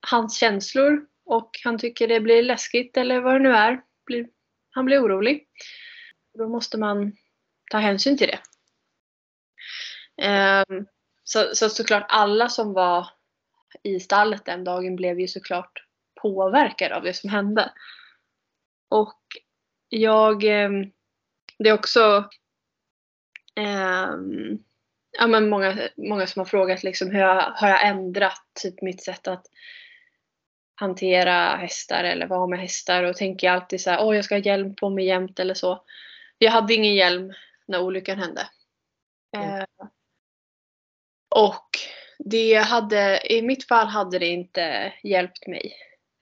[0.00, 3.82] hans känslor och han tycker det blir läskigt eller vad det nu är.
[4.70, 5.46] Han blir orolig.
[6.38, 7.12] Då måste man
[7.70, 8.40] ta hänsyn till det.
[10.22, 10.86] Ehm,
[11.24, 13.08] så, så såklart alla som var
[13.82, 15.86] i stallet den dagen blev ju såklart
[16.22, 17.72] påverkade av det som hände.
[18.88, 19.22] Och
[19.88, 20.90] jag, ehm,
[21.58, 22.30] det är också
[23.54, 24.58] ehm,
[25.20, 29.02] ja, men många, många som har frågat liksom hur jag, har jag ändrat typ mitt
[29.02, 29.46] sätt att
[30.74, 34.40] hantera hästar eller vara med hästar och tänker alltid så här, åh jag ska ha
[34.42, 35.84] hjälm på mig jämt eller så.
[36.38, 37.32] Jag hade ingen hjälm
[37.66, 38.48] när olyckan hände.
[39.36, 39.58] Mm.
[39.58, 39.64] Eh,
[41.34, 41.68] och
[42.18, 45.72] det hade, i mitt fall hade det inte hjälpt mig.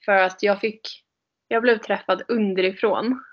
[0.05, 1.05] För att jag fick,
[1.49, 3.25] jag blev träffad underifrån.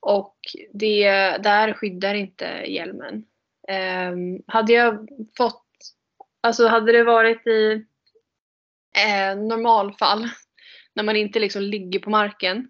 [0.00, 0.38] Och
[0.72, 3.24] det, där skyddar inte hjälmen.
[3.68, 4.12] Eh,
[4.46, 5.66] hade jag fått,
[6.40, 7.84] alltså hade det varit i
[8.98, 10.28] eh, normalfall,
[10.94, 12.68] när man inte liksom ligger på marken,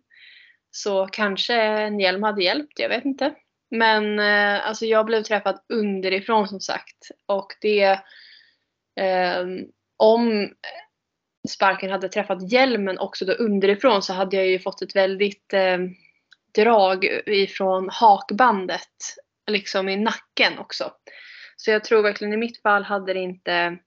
[0.70, 3.34] så kanske en hjälm hade hjälpt, jag vet inte.
[3.70, 7.10] Men eh, alltså jag blev träffad underifrån som sagt.
[7.26, 8.00] Och det,
[9.00, 9.64] ehm,
[9.96, 10.50] om
[11.48, 15.78] sparken hade träffat hjälmen också då underifrån så hade jag ju fått ett väldigt eh,
[16.54, 18.88] drag ifrån hakbandet
[19.46, 20.92] liksom i nacken också.
[21.56, 23.78] Så jag tror verkligen i mitt fall hade det inte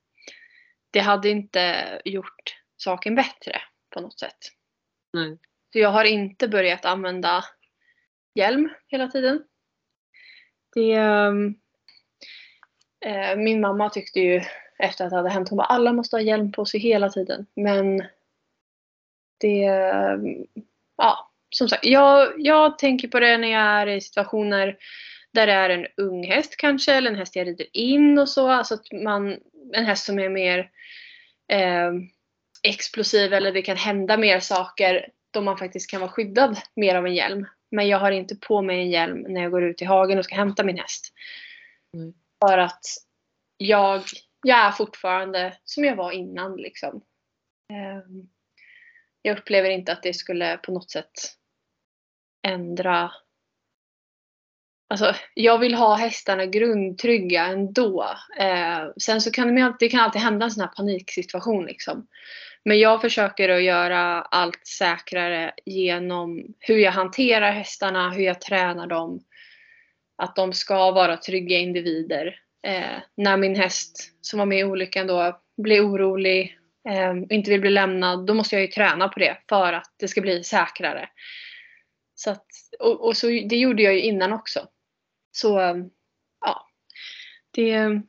[0.91, 4.37] det hade inte gjort saken bättre på något sätt.
[5.13, 5.37] Nej.
[5.73, 7.43] Så jag har inte börjat använda
[8.35, 9.43] hjälm hela tiden.
[10.75, 11.55] Det, ehm,
[13.05, 14.41] eh, min mamma tyckte ju
[14.79, 17.45] efter att det hade hänt, hon bara alla måste ha hjälm på sig hela tiden.
[17.55, 18.03] Men
[19.39, 20.45] det, ehm,
[20.97, 24.77] ja som sagt, jag, jag tänker på det när jag är i situationer
[25.37, 28.49] där det är en ung häst kanske, eller en häst jag rider in och så.
[28.49, 29.39] Alltså att man,
[29.73, 30.71] en häst som är mer
[31.51, 31.91] eh,
[32.63, 37.05] explosiv eller det kan hända mer saker då man faktiskt kan vara skyddad mer av
[37.05, 37.45] en hjälm.
[37.71, 40.25] Men jag har inte på mig en hjälm när jag går ut i hagen och
[40.25, 41.13] ska hämta min häst.
[41.93, 42.13] Mm.
[42.45, 42.85] För att
[43.57, 44.03] jag,
[44.43, 47.01] jag är fortfarande som jag var innan liksom.
[47.73, 48.29] Ehm,
[49.21, 51.11] Jag upplever inte att det skulle på något sätt
[52.47, 53.11] ändra
[54.89, 58.15] Alltså, jag vill ha hästarna grundtrygga ändå.
[58.39, 62.07] Eh, sen så kan det, alltid, det kan alltid hända en sån här paniksituation liksom.
[62.65, 68.87] Men jag försöker att göra allt säkrare genom hur jag hanterar hästarna, hur jag tränar
[68.87, 69.19] dem.
[70.17, 72.39] Att de ska vara trygga individer.
[72.67, 76.57] Eh, när min häst som var med i olyckan då blir orolig
[76.89, 79.95] eh, och inte vill bli lämnad, då måste jag ju träna på det för att
[79.97, 81.09] det ska bli säkrare.
[82.15, 82.45] Så att,
[82.79, 84.67] och, och så, det gjorde jag ju innan också.
[85.39, 85.59] Så
[86.41, 86.67] ja,
[87.51, 88.01] det,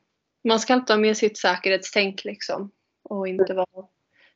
[0.45, 2.71] man ska alltid ha med sitt säkerhetstänk liksom.
[3.03, 3.87] Och inte vara...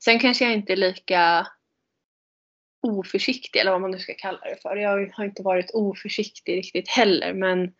[0.04, 1.46] Sen kanske jag inte är lika
[2.80, 4.76] oförsiktig eller vad man nu ska kalla det för.
[4.76, 7.74] Jag har inte varit oförsiktig riktigt heller men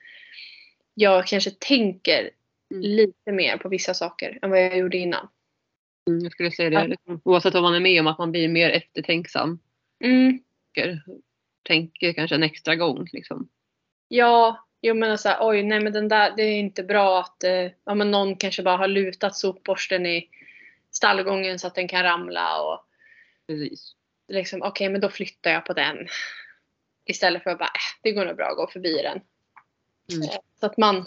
[0.95, 2.31] jag kanske tänker
[2.73, 2.83] Mm.
[2.83, 5.29] lite mer på vissa saker än vad jag gjorde innan.
[6.09, 6.87] Mm, jag skulle säga det.
[6.87, 9.59] Liksom, oavsett vad man är med om, att man blir mer eftertänksam.
[10.05, 10.43] Mm,
[10.75, 11.03] Tänker,
[11.63, 13.09] tänker kanske en extra gång.
[13.13, 13.49] Liksom.
[14.09, 17.71] Ja, jag menar såhär, oj nej men den där, det är inte bra att eh,
[17.85, 20.29] ja, men någon kanske bara har lutat sopborsten i
[20.91, 22.85] stallgången så att den kan ramla och
[23.47, 23.95] Precis.
[24.29, 25.97] liksom, okej okay, men då flyttar jag på den.
[27.05, 29.21] Istället för att bara, äh, det går nog bra att gå förbi den.
[30.13, 30.29] Mm.
[30.29, 31.07] Eh, så att man,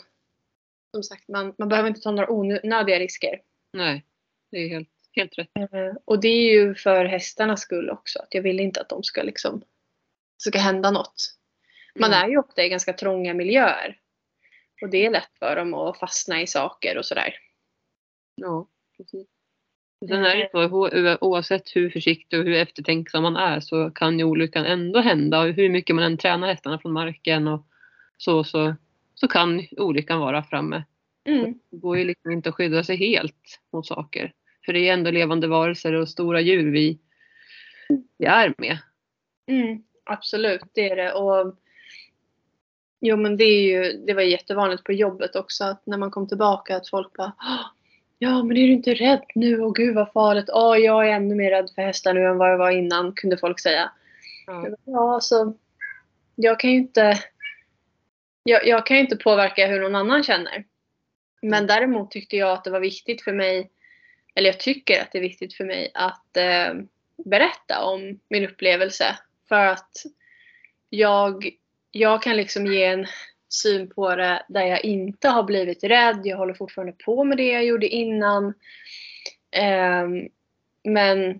[0.92, 3.42] som sagt, man, man behöver inte ta några onödiga risker.
[3.74, 4.06] Nej,
[4.52, 5.50] det är helt, helt rätt.
[5.56, 8.20] Eh, och det är ju för hästarnas skull också.
[8.20, 9.64] Att jag vill inte att de ska liksom,
[10.38, 11.36] ska hända något.
[12.00, 13.98] Man är ju ofta i ganska trånga miljöer.
[14.82, 17.36] Och det är lätt för dem att fastna i saker och sådär.
[18.36, 18.68] Ja,
[18.98, 19.28] precis.
[20.08, 24.26] Sen är det så, oavsett hur försiktig och hur eftertänksam man är så kan ju
[24.26, 25.40] olyckan ändå hända.
[25.42, 27.66] Och hur mycket man än tränar hästarna från marken och
[28.18, 28.76] så, så,
[29.16, 30.84] så kan olyckan vara framme.
[31.26, 31.60] Mm.
[31.72, 34.34] Det går ju liksom inte att skydda sig helt mot saker.
[34.66, 37.00] För det är ändå levande varelser och stora djur vi,
[38.18, 38.78] vi är med.
[39.48, 41.14] Mm, absolut, det är det.
[41.14, 41.56] Och
[43.00, 46.28] Jo men det är ju, det var jättevanligt på jobbet också att när man kom
[46.28, 47.34] tillbaka att folk bara
[48.20, 49.62] Ja men är du inte rädd nu?
[49.62, 50.46] Och gud vad farligt.
[50.48, 53.38] Ja jag är ännu mer rädd för hästar nu än vad jag var innan kunde
[53.38, 53.92] folk säga.
[54.48, 55.54] Ja, ja alltså
[56.36, 57.20] jag kan ju inte
[58.44, 60.66] jag, jag kan ju inte påverka hur någon annan känner.
[61.42, 61.68] Men mm.
[61.68, 63.72] däremot tyckte jag att det var viktigt för mig,
[64.36, 66.74] eller jag tycker att det är viktigt för mig att eh,
[67.26, 69.06] berätta om min upplevelse.
[69.50, 69.92] För att
[70.90, 71.50] jag
[71.98, 73.06] jag kan liksom ge en
[73.50, 76.22] syn på det där jag inte har blivit rädd.
[76.24, 78.54] Jag håller fortfarande på med det jag gjorde innan.
[79.52, 80.28] Ehm,
[80.84, 81.40] men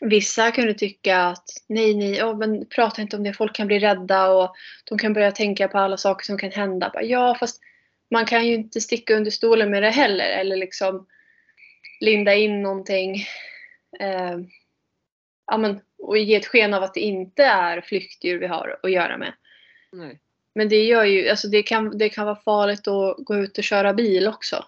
[0.00, 3.32] vissa kunde tycka att nej, nej, oh, men prata inte om det.
[3.32, 4.54] Folk kan bli rädda och
[4.84, 6.90] de kan börja tänka på alla saker som kan hända.
[6.94, 7.60] Bara, ja, fast
[8.10, 10.30] man kan ju inte sticka under stolen med det heller.
[10.30, 11.06] Eller liksom
[12.00, 13.24] linda in någonting.
[14.00, 14.48] Ehm,
[15.46, 18.92] ja, men, och ge ett sken av att det inte är flyktdjur vi har att
[18.92, 19.32] göra med.
[19.94, 20.20] Nej.
[20.54, 23.64] Men det gör ju, alltså det kan, det kan vara farligt att gå ut och
[23.64, 24.64] köra bil också.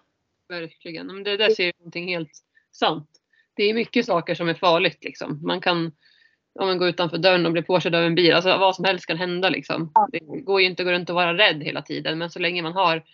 [0.49, 1.07] Verkligen.
[1.07, 2.33] Men det där ser jag någonting helt
[2.73, 3.11] sant.
[3.55, 5.41] Det är mycket saker som är farligt liksom.
[5.43, 5.93] Man kan
[6.59, 8.33] om man går utanför dörren och blir påkörd av en bil.
[8.33, 9.93] Alltså vad som helst kan hända liksom.
[10.13, 12.19] Det går ju inte att gå runt och vara rädd hela tiden.
[12.19, 13.05] Men så länge man har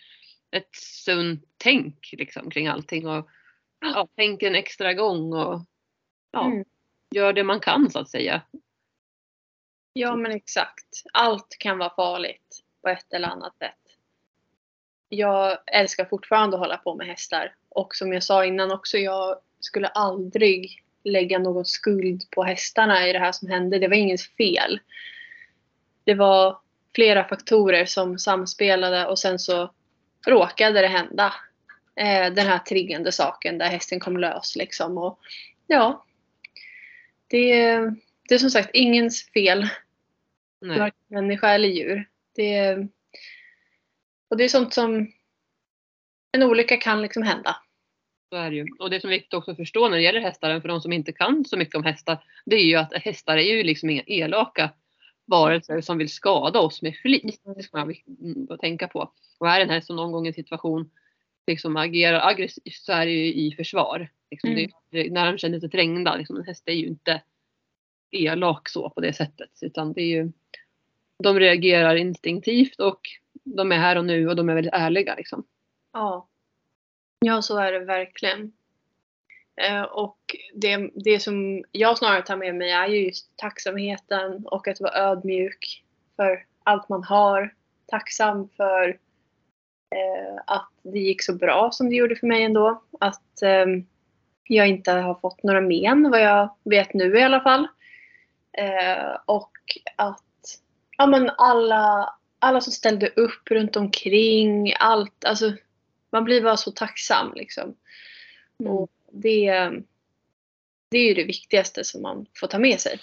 [0.51, 3.29] ett sunt tänk liksom, kring allting och
[3.81, 5.61] ja, tänker en extra gång och
[6.33, 6.65] ja, mm.
[7.15, 8.43] gör det man kan så att säga.
[9.93, 11.03] Ja men exakt.
[11.13, 13.79] Allt kan vara farligt på ett eller annat sätt.
[15.09, 17.55] Jag älskar fortfarande att hålla på med hästar.
[17.69, 23.13] Och som jag sa innan också, jag skulle aldrig lägga någon skuld på hästarna i
[23.13, 23.79] det här som hände.
[23.79, 24.81] Det var ingens fel.
[26.05, 26.59] Det var
[26.95, 29.73] flera faktorer som samspelade och sen så
[30.27, 31.35] råkade det hända.
[31.97, 34.99] Eh, den här triggande saken där hästen kom lös liksom.
[34.99, 35.19] Och,
[35.67, 36.05] ja,
[37.27, 37.79] det,
[38.29, 39.69] det är som sagt ingens fel.
[40.61, 42.09] Varken människa eller djur.
[42.35, 42.77] Det,
[44.29, 45.13] och det är sånt som
[46.33, 47.57] en olycka kan liksom hända.
[48.29, 48.67] Så är det ju.
[48.79, 50.93] Och det som är viktigt också att förstå när det gäller hästar, för de som
[50.93, 54.03] inte kan så mycket om hästar, det är ju att hästar är ju liksom inga
[54.07, 54.71] elaka
[55.25, 57.41] varelser som vill skada oss med flit.
[57.57, 59.13] Det ska man mm, tänka på.
[59.39, 60.91] Och är en häst som någon gång i en situation
[61.47, 64.11] liksom agerar aggressivt så är det ju i försvar.
[64.31, 64.71] Liksom mm.
[64.91, 66.17] det, när de känner sig trängda.
[66.17, 67.23] Liksom, en häst är ju inte
[68.13, 69.51] elak så på det sättet.
[69.61, 70.33] Utan det är ju,
[71.19, 73.01] de reagerar instinktivt och
[73.45, 75.15] de är här och nu och de är väldigt ärliga.
[75.15, 75.45] Liksom.
[75.93, 76.29] Ja.
[77.21, 78.53] ja, så är det verkligen.
[79.57, 80.19] Eh, och
[80.55, 84.95] det, det som jag snarare tar med mig är ju just tacksamheten och att vara
[84.95, 85.85] ödmjuk
[86.17, 87.55] för allt man har.
[87.87, 88.89] Tacksam för
[89.91, 92.83] eh, att det gick så bra som det gjorde för mig ändå.
[93.01, 93.67] Att eh,
[94.45, 97.69] jag inte har fått några men vad jag vet nu i alla fall.
[98.53, 99.53] Eh, och
[99.97, 100.61] att
[100.99, 105.25] ja, men alla, alla som ställde upp runt omkring, allt.
[105.25, 105.53] Alltså,
[106.13, 107.77] man blir bara så tacksam liksom.
[108.61, 108.73] Mm.
[108.73, 109.71] Och det,
[110.89, 113.01] det är ju det viktigaste som man får ta med sig.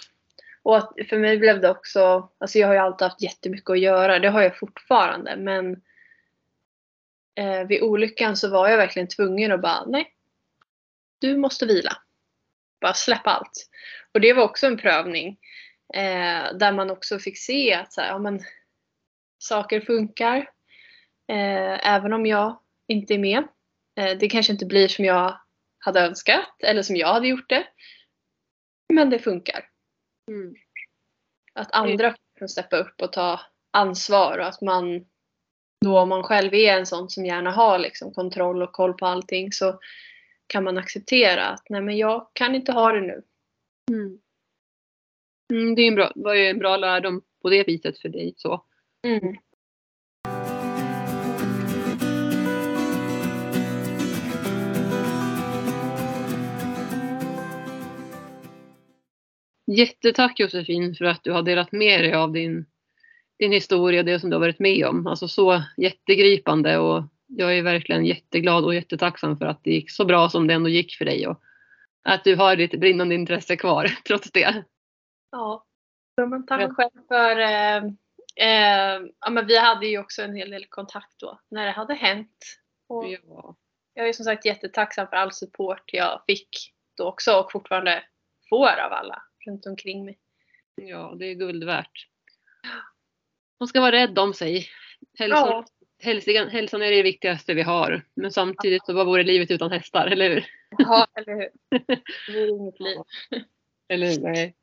[0.62, 3.80] Och att för mig blev det också, alltså jag har ju alltid haft jättemycket att
[3.80, 5.82] göra, det har jag fortfarande men
[7.34, 10.14] eh, vid olyckan så var jag verkligen tvungen att bara, nej,
[11.18, 11.96] du måste vila.
[12.80, 13.68] Bara släppa allt.
[14.14, 15.38] Och det var också en prövning.
[15.94, 18.40] Eh, där man också fick se att så här, ja, men,
[19.38, 20.36] saker funkar.
[21.28, 22.58] Eh, även om jag
[22.88, 23.44] inte är med.
[23.98, 25.40] Eh, det kanske inte blir som jag
[25.78, 27.66] hade önskat eller som jag hade gjort det.
[28.92, 29.68] Men det funkar.
[30.28, 30.54] Mm.
[31.54, 35.06] Att andra kan steppa upp och ta ansvar och att man
[35.84, 39.06] då om man själv är en sån som gärna har liksom kontroll och koll på
[39.06, 39.80] allting så
[40.50, 43.22] kan man acceptera att nej men jag kan inte ha det nu.
[43.90, 44.18] Mm.
[45.52, 48.34] Mm, det är en bra, var ju en bra lärdom på det viset för dig.
[48.36, 48.64] Så.
[49.06, 49.36] Mm.
[59.66, 62.66] Jättetack Josefin för att du har delat med dig av din,
[63.38, 65.06] din historia, det som du har varit med om.
[65.06, 67.04] Alltså så jättegripande och
[67.36, 70.68] jag är verkligen jätteglad och jättetacksam för att det gick så bra som det ändå
[70.68, 71.42] gick för dig och
[72.02, 74.64] att du har ditt brinnande intresse kvar trots det.
[75.30, 75.66] Ja,
[76.16, 77.76] men tack själv för eh,
[78.36, 81.94] eh, ja, men vi hade ju också en hel del kontakt då när det hade
[81.94, 82.58] hänt.
[82.88, 83.56] Och Ja.
[83.94, 86.48] Jag är som sagt jättetacksam för all support jag fick
[86.96, 88.04] då också och fortfarande
[88.48, 90.18] får av alla runt omkring mig.
[90.74, 92.06] ja, det är guld värt.
[93.60, 94.66] Man ska vara rädd om sig.
[95.18, 95.64] Hälsan, Ja.
[96.00, 98.02] Hälsan, hälsan är det viktigaste vi har.
[98.14, 100.46] Men samtidigt så vad vore livet utan hästar, eller hur?
[100.78, 101.48] Ja, eller hur.
[102.26, 102.98] Det vore inget liv.
[103.88, 104.20] Eller hur?
[104.20, 104.54] Nej.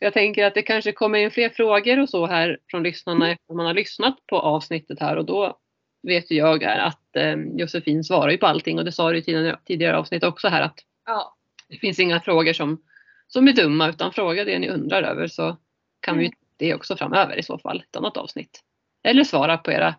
[0.00, 3.54] Jag tänker att det kanske kommer in fler frågor och så här från lyssnarna efter
[3.54, 5.58] man har lyssnat på avsnittet här och då
[6.02, 9.18] vet ju jag är att eh, Josefin svarar ju på allting och det sa du
[9.18, 11.36] i tidigare, tidigare avsnitt också här att Ja,
[11.68, 12.82] det finns inga frågor som,
[13.26, 15.56] som är dumma utan fråga det ni undrar över så
[16.00, 16.38] kan vi Mm.
[16.56, 18.60] det också framöver i så fall, ett annat avsnitt.
[19.02, 19.94] Eller svara på era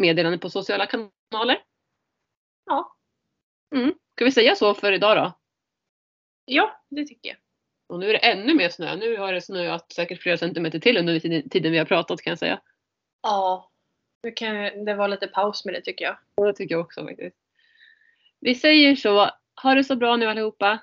[0.00, 1.62] meddelanden på sociala kanaler.
[2.66, 2.96] ja.
[3.74, 3.94] Mm.
[4.16, 5.32] Ska vi säga så för idag då?
[6.44, 7.38] ja det tycker jag.
[7.88, 8.96] Och nu är det ännu mer snö.
[8.96, 12.38] Nu har det snöat säkert flera centimeter till under tiden- vi har pratat kan jag
[12.38, 12.60] säga.
[13.22, 13.70] Ja,
[14.22, 16.16] nu kan det vara lite paus med det tycker jag.
[16.34, 17.36] Och det tycker jag också faktiskt.
[18.40, 19.30] Vi säger så.
[19.62, 20.78] Ha det så bra nu allihopa.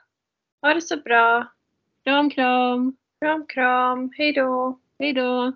[0.62, 1.54] Ha det så bra.
[2.04, 2.98] Kram kram.
[3.22, 4.12] Kram kram.
[4.18, 4.80] Hej då.
[5.00, 5.56] Hej då.